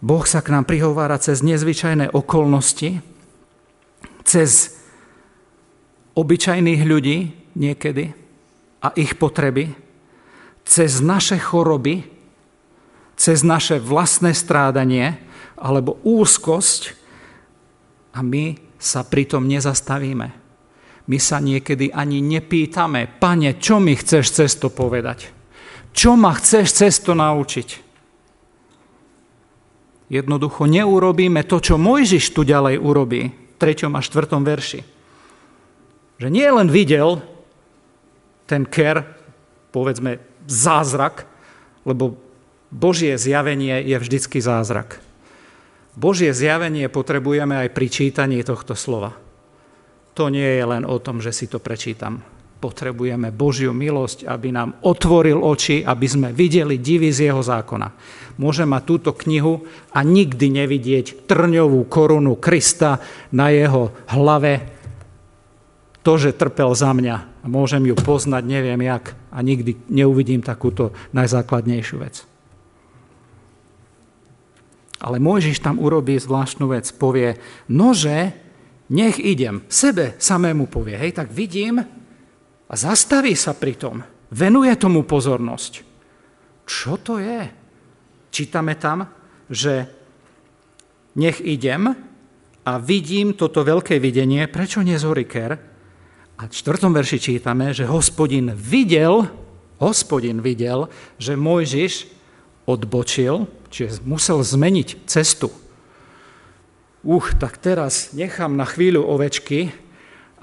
Boh 0.03 0.25
sa 0.27 0.43
k 0.43 0.51
nám 0.51 0.67
prihovára 0.67 1.15
cez 1.21 1.39
nezvyčajné 1.39 2.11
okolnosti, 2.11 2.99
cez 4.27 4.75
obyčajných 6.19 6.81
ľudí 6.83 7.17
niekedy 7.55 8.11
a 8.83 8.91
ich 8.99 9.15
potreby, 9.15 9.71
cez 10.67 10.99
naše 10.99 11.39
choroby, 11.39 12.18
cez 13.19 13.43
naše 13.43 13.83
vlastné 13.83 14.31
strádanie 14.31 15.19
alebo 15.59 15.99
úzkosť 16.07 16.95
a 18.15 18.23
my 18.23 18.55
sa 18.79 19.03
pritom 19.03 19.43
nezastavíme. 19.43 20.31
My 21.09 21.17
sa 21.19 21.43
niekedy 21.43 21.91
ani 21.91 22.23
nepýtame, 22.23 23.19
pane, 23.19 23.59
čo 23.59 23.83
mi 23.83 23.99
chceš 23.99 24.39
cez 24.39 24.55
povedať? 24.55 25.35
Čo 25.91 26.15
ma 26.15 26.31
chceš 26.31 26.67
cez 26.71 26.95
naučiť? 27.03 27.91
Jednoducho 30.09 30.65
neurobíme 30.65 31.43
to, 31.43 31.59
čo 31.59 31.75
Mojžiš 31.77 32.33
tu 32.33 32.47
ďalej 32.47 32.81
urobí, 32.81 33.21
v 33.29 33.53
3. 33.59 33.91
a 33.93 33.99
4. 33.99 34.31
verši. 34.41 34.79
Že 36.17 36.27
nie 36.31 36.47
len 36.49 36.71
videl 36.71 37.19
ten 38.47 38.65
ker, 38.65 39.05
povedzme, 39.69 40.17
zázrak, 40.49 41.29
lebo 41.85 42.28
Božie 42.69 43.17
zjavenie 43.17 43.81
je 43.81 43.97
vždycky 43.97 44.41
zázrak. 44.41 45.01
Božie 45.97 46.31
zjavenie 46.31 46.85
potrebujeme 46.87 47.65
aj 47.65 47.69
pri 47.73 47.87
čítaní 47.89 48.39
tohto 48.45 48.77
slova. 48.77 49.17
To 50.13 50.29
nie 50.29 50.45
je 50.45 50.63
len 50.65 50.85
o 50.85 51.01
tom, 51.01 51.19
že 51.19 51.33
si 51.33 51.49
to 51.49 51.57
prečítam 51.57 52.21
potrebujeme 52.59 53.31
Božiu 53.31 53.71
milosť, 53.71 54.27
aby 54.27 54.51
nám 54.51 54.83
otvoril 54.83 55.39
oči, 55.39 55.81
aby 55.81 56.05
sme 56.05 56.29
videli 56.35 56.77
divy 56.77 57.09
z 57.09 57.31
jeho 57.31 57.39
zákona. 57.39 57.87
Môžem 58.39 58.67
mať 58.67 58.83
túto 58.83 59.11
knihu 59.25 59.63
a 59.95 60.03
nikdy 60.03 60.51
nevidieť 60.51 61.27
trňovú 61.27 61.87
korunu 61.87 62.35
Krista 62.35 62.99
na 63.31 63.51
jeho 63.51 63.95
hlave, 64.11 64.75
to, 66.03 66.15
že 66.15 66.35
trpel 66.35 66.71
za 66.75 66.95
mňa. 66.95 67.43
Môžem 67.47 67.83
ju 67.87 67.95
poznať, 67.95 68.43
neviem 68.47 68.79
jak, 68.83 69.15
a 69.31 69.39
nikdy 69.43 69.75
neuvidím 69.91 70.43
takúto 70.43 70.95
najzákladnejšiu 71.15 71.97
vec. 71.99 72.23
Ale 74.99 75.17
Mojžiš 75.19 75.63
tam 75.63 75.79
urobí 75.79 76.19
zvláštnu 76.19 76.71
vec. 76.71 76.91
Povie, 76.91 77.39
nože, 77.71 78.35
nech 78.91 79.15
idem. 79.19 79.63
Sebe 79.71 80.19
samému 80.19 80.67
povie, 80.67 80.99
hej, 80.99 81.15
tak 81.15 81.31
vidím, 81.31 81.79
a 82.69 82.73
zastaví 82.77 83.33
sa 83.33 83.57
pri 83.57 83.73
tom, 83.73 84.05
venuje 84.29 84.69
tomu 84.77 85.01
pozornosť. 85.01 85.73
Čo 86.69 87.01
to 87.01 87.17
je? 87.17 87.49
Čítame 88.29 88.77
tam, 88.77 89.09
že 89.49 89.89
nech 91.17 91.41
idem 91.41 91.89
a 92.61 92.71
vidím 92.77 93.33
toto 93.33 93.65
veľké 93.65 93.97
videnie, 93.97 94.45
prečo 94.45 94.85
nie 94.85 95.01
Zoriker, 95.01 95.57
A 96.39 96.47
v 96.47 96.55
čtvrtom 96.55 96.95
verši 96.95 97.19
čítame, 97.19 97.75
že 97.75 97.83
hospodin 97.83 98.55
videl, 98.55 99.27
hospodin 99.83 100.39
videl, 100.39 100.87
že 101.19 101.35
Mojžiš 101.35 102.07
odbočil, 102.63 103.43
čiže 103.69 104.03
musel 104.03 104.41
zmeniť 104.43 105.09
cestu. 105.09 105.53
Uch, 107.05 107.31
tak 107.39 107.55
teraz 107.61 108.11
nechám 108.11 108.59
na 108.59 108.67
chvíľu 108.67 109.07
ovečky 109.07 109.71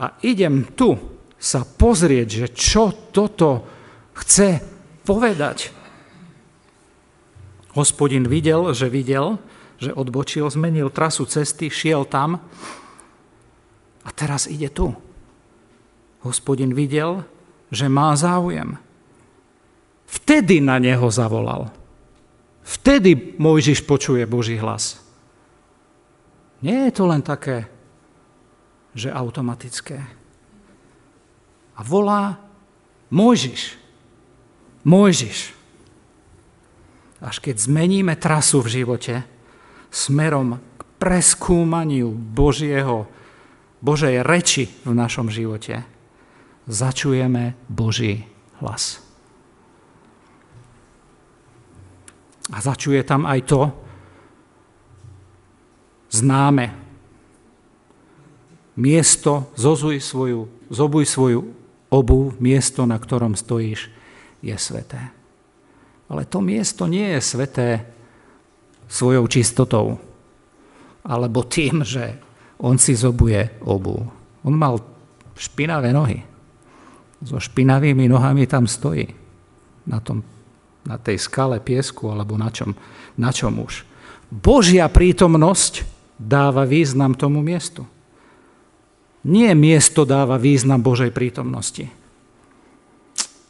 a 0.00 0.16
idem 0.24 0.64
tu 0.72 0.96
sa 1.36 1.68
pozrieť, 1.68 2.28
že 2.32 2.46
čo 2.56 2.96
toto 3.12 3.68
chce 4.16 4.64
povedať. 5.04 5.70
Hospodin 7.76 8.24
videl, 8.24 8.72
že 8.72 8.88
videl, 8.88 9.36
že 9.76 9.92
odbočil, 9.92 10.48
zmenil 10.48 10.88
trasu 10.88 11.28
cesty, 11.28 11.68
šiel 11.68 12.08
tam 12.08 12.40
a 14.00 14.08
teraz 14.16 14.48
ide 14.48 14.72
tu. 14.72 14.96
Hospodin 16.24 16.72
videl, 16.72 17.28
že 17.68 17.92
má 17.92 18.16
záujem. 18.16 18.80
Vtedy 20.08 20.64
na 20.64 20.80
neho 20.80 21.04
zavolal. 21.12 21.68
Vtedy 22.66 23.38
Mojžiš 23.38 23.86
počuje 23.86 24.26
Boží 24.26 24.58
hlas. 24.58 24.98
Nie 26.66 26.90
je 26.90 26.92
to 26.98 27.06
len 27.06 27.22
také, 27.22 27.70
že 28.90 29.06
automatické. 29.06 30.02
A 31.78 31.80
volá 31.86 32.42
Mojžiš. 33.14 33.78
Mojžiš. 34.82 35.54
Až 37.22 37.36
keď 37.38 37.54
zmeníme 37.62 38.18
trasu 38.18 38.66
v 38.66 38.82
živote 38.82 39.22
smerom 39.94 40.58
k 40.58 40.80
preskúmaniu 40.98 42.10
Božieho, 42.10 43.06
Božej 43.78 44.26
reči 44.26 44.66
v 44.82 44.90
našom 44.90 45.30
živote, 45.30 45.86
začujeme 46.66 47.54
Boží 47.70 48.26
hlas. 48.58 49.05
A 52.52 52.62
začuje 52.62 53.02
tam 53.02 53.26
aj 53.26 53.40
to 53.46 53.60
známe. 56.10 56.70
Miesto, 58.76 59.50
zozuj 59.56 59.98
svoju, 60.04 60.46
zobuj 60.70 61.04
svoju 61.08 61.40
obu, 61.90 62.36
miesto, 62.38 62.84
na 62.84 63.00
ktorom 63.00 63.34
stojíš, 63.34 63.88
je 64.44 64.56
sveté. 64.60 65.00
Ale 66.06 66.28
to 66.28 66.38
miesto 66.44 66.86
nie 66.86 67.16
je 67.16 67.20
sveté 67.24 67.68
svojou 68.86 69.26
čistotou, 69.26 69.98
alebo 71.02 71.42
tým, 71.42 71.82
že 71.82 72.20
on 72.62 72.78
si 72.78 72.94
zobuje 72.94 73.58
obu. 73.64 74.06
On 74.46 74.54
mal 74.54 74.78
špinavé 75.34 75.90
nohy 75.90 76.36
so 77.22 77.40
špinavými 77.40 78.08
nohami 78.08 78.44
tam 78.44 78.68
stojí. 78.68 79.08
Na, 79.86 80.02
tom, 80.02 80.20
na 80.86 80.96
tej 80.96 81.18
skale 81.18 81.58
piesku 81.58 82.08
alebo 82.08 82.38
na 82.38 82.48
čom, 82.48 82.72
na 83.18 83.34
čom 83.34 83.58
už. 83.58 83.82
Božia 84.30 84.86
prítomnosť 84.86 85.82
dáva 86.16 86.64
význam 86.64 87.12
tomu 87.14 87.42
miestu. 87.42 87.84
Nie 89.26 89.58
miesto 89.58 90.06
dáva 90.06 90.38
význam 90.38 90.78
Božej 90.80 91.10
prítomnosti. 91.10 91.90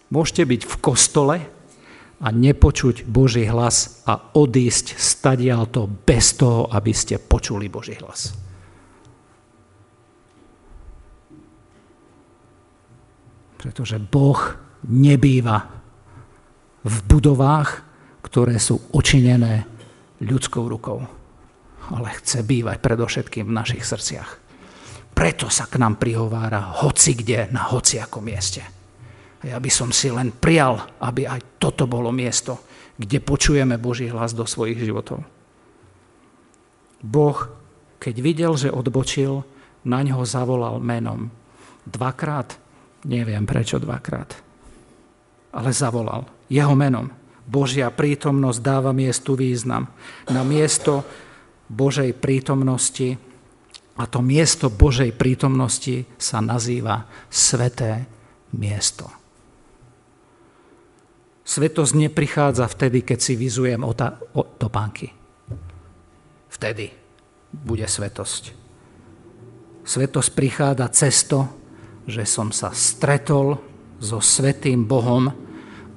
Môžete 0.09 0.43
byť 0.49 0.63
v 0.65 0.77
kostole 0.81 1.37
a 2.17 2.29
nepočuť 2.33 3.05
Boží 3.05 3.45
hlas 3.45 4.01
a 4.09 4.17
odísť 4.33 4.97
stadial 4.97 5.69
to 5.69 5.85
bez 5.85 6.33
toho, 6.41 6.65
aby 6.73 6.97
ste 6.97 7.21
počuli 7.21 7.69
Boží 7.69 7.93
hlas. 8.01 8.33
Pretože 13.61 14.01
Boh 14.01 14.41
nebýva 14.89 15.76
v 16.87 16.97
budovách, 17.11 17.83
ktoré 18.23 18.63
sú 18.63 18.79
očinené 18.95 19.67
ľudskou 20.23 20.71
rukou, 20.71 21.03
ale 21.91 22.09
chce 22.23 22.47
bývať 22.47 22.79
predovšetkým 22.79 23.51
v 23.51 23.57
našich 23.57 23.83
srdciach. 23.83 24.31
Preto 25.17 25.51
sa 25.51 25.67
k 25.67 25.81
nám 25.83 25.99
prihovára 25.99 26.79
hoci 26.85 27.19
kde, 27.19 27.51
na 27.51 27.67
hociakom 27.67 28.23
mieste. 28.23 28.63
A 29.43 29.57
ja 29.57 29.59
by 29.59 29.71
som 29.73 29.91
si 29.91 30.13
len 30.13 30.31
prijal, 30.31 30.79
aby 31.01 31.27
aj 31.27 31.61
toto 31.61 31.91
bolo 31.91 32.15
miesto, 32.15 32.63
kde 32.97 33.21
počujeme 33.21 33.77
Boží 33.77 34.09
hlas 34.09 34.33
do 34.33 34.47
svojich 34.49 34.81
životov. 34.81 35.25
Boh, 37.05 37.39
keď 38.01 38.15
videl, 38.21 38.53
že 38.57 38.73
odbočil, 38.73 39.45
na 39.87 40.03
ňo 40.03 40.27
zavolal 40.27 40.83
menom. 40.83 41.31
Dvakrát 41.87 42.67
Neviem 43.07 43.47
prečo 43.47 43.79
dvakrát. 43.79 44.46
Ale 45.57 45.73
zavolal 45.73 46.29
jeho 46.53 46.77
menom. 46.77 47.09
Božia 47.47 47.89
prítomnosť 47.89 48.59
dáva 48.61 48.93
miestu 48.93 49.39
význam. 49.39 49.89
Na 50.29 50.45
miesto 50.45 51.07
Božej 51.71 52.13
prítomnosti 52.13 53.17
a 53.97 54.05
to 54.05 54.21
miesto 54.21 54.69
Božej 54.69 55.17
prítomnosti 55.17 56.05
sa 56.21 56.45
nazýva 56.45 57.09
sveté 57.33 58.05
miesto. 58.53 59.09
Svetosť 61.47 61.93
neprichádza 61.95 62.67
vtedy, 62.67 63.07
keď 63.07 63.19
si 63.23 63.39
vyzujem 63.39 63.81
o, 63.87 63.95
ta, 63.95 64.19
o 64.35 64.43
topánky. 64.43 65.15
Vtedy 66.51 66.91
bude 67.55 67.87
svetosť. 67.87 68.53
Svetosť 69.87 70.31
prichádza 70.35 70.87
cesto, 70.91 71.39
že 72.11 72.27
som 72.27 72.51
sa 72.51 72.75
stretol 72.75 73.63
so 74.03 74.19
Svetým 74.19 74.85
Bohom 74.85 75.46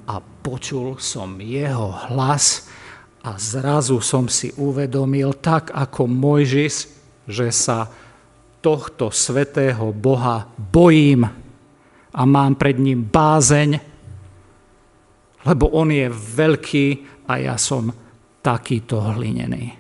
a 0.10 0.18
počul 0.18 0.97
som 0.97 1.38
jeho 1.38 1.93
hlas 2.10 2.66
a 3.22 3.38
zrazu 3.38 4.01
som 4.01 4.26
si 4.26 4.49
uvedomil, 4.57 5.38
tak 5.38 5.70
ako 5.70 6.10
Mojžis, 6.10 6.89
že 7.30 7.53
sa 7.53 7.86
tohto 8.57 9.14
svetého 9.14 9.93
Boha 9.93 10.49
bojím 10.57 11.30
a 12.10 12.22
mám 12.26 12.57
pred 12.57 12.82
ním 12.82 13.05
bázeň, 13.05 13.78
lebo 15.45 15.70
on 15.78 15.93
je 15.93 16.10
veľký 16.10 16.88
a 17.30 17.38
ja 17.38 17.55
som 17.62 17.93
takýto 18.41 18.97
hlinený. 19.14 19.78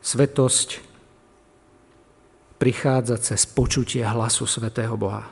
Svetosť 0.00 0.95
prichádza 2.66 3.22
cez 3.22 3.46
počutie 3.46 4.02
hlasu 4.02 4.42
Svetého 4.42 4.98
Boha. 4.98 5.30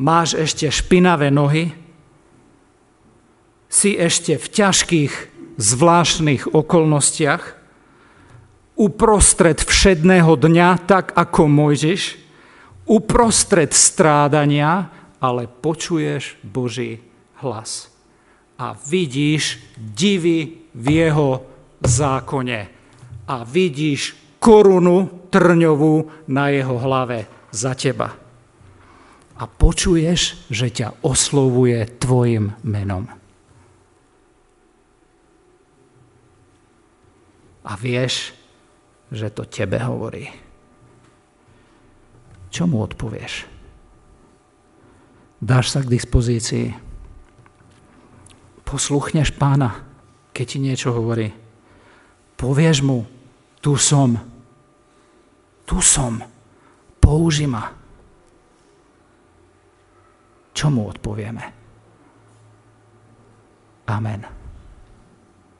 Máš 0.00 0.32
ešte 0.32 0.64
špinavé 0.72 1.28
nohy, 1.28 1.76
si 3.68 3.92
ešte 4.00 4.40
v 4.40 4.46
ťažkých, 4.48 5.12
zvláštnych 5.60 6.56
okolnostiach, 6.56 7.42
uprostred 8.80 9.60
všedného 9.60 10.32
dňa, 10.40 10.88
tak 10.88 11.12
ako 11.12 11.52
Mojžiš, 11.52 12.16
uprostred 12.88 13.76
strádania, 13.76 14.88
ale 15.20 15.44
počuješ 15.44 16.40
Boží 16.40 17.04
hlas. 17.44 17.92
A 18.56 18.72
vidíš 18.72 19.60
divy 19.76 20.64
v 20.72 20.86
jeho 20.88 21.44
zákone. 21.84 22.60
A 23.28 23.44
vidíš 23.44 24.23
korunu 24.44 25.24
trňovú 25.32 26.28
na 26.28 26.52
jeho 26.52 26.76
hlave 26.76 27.48
za 27.48 27.72
teba. 27.72 28.12
A 29.40 29.44
počuješ, 29.48 30.44
že 30.52 30.68
ťa 30.68 31.00
oslovuje 31.00 31.80
tvojim 31.96 32.52
menom. 32.60 33.08
A 37.64 37.72
vieš, 37.80 38.36
že 39.08 39.32
to 39.32 39.48
tebe 39.48 39.80
hovorí. 39.80 40.28
Čo 42.52 42.68
mu 42.68 42.84
odpovieš? 42.84 43.48
Dáš 45.40 45.72
sa 45.72 45.80
k 45.80 45.88
dispozícii. 45.88 46.76
Posluchneš 48.62 49.32
pána, 49.34 49.82
keď 50.36 50.44
ti 50.46 50.58
niečo 50.60 50.92
hovorí. 50.92 51.32
Povieš 52.36 52.78
mu, 52.84 53.08
tu 53.64 53.80
som 53.80 54.33
tu 55.64 55.80
som, 55.80 56.20
použi 57.00 57.48
ma. 57.48 57.64
Čo 60.54 60.70
mu 60.70 60.86
odpovieme? 60.86 61.44
Amen. 63.90 64.43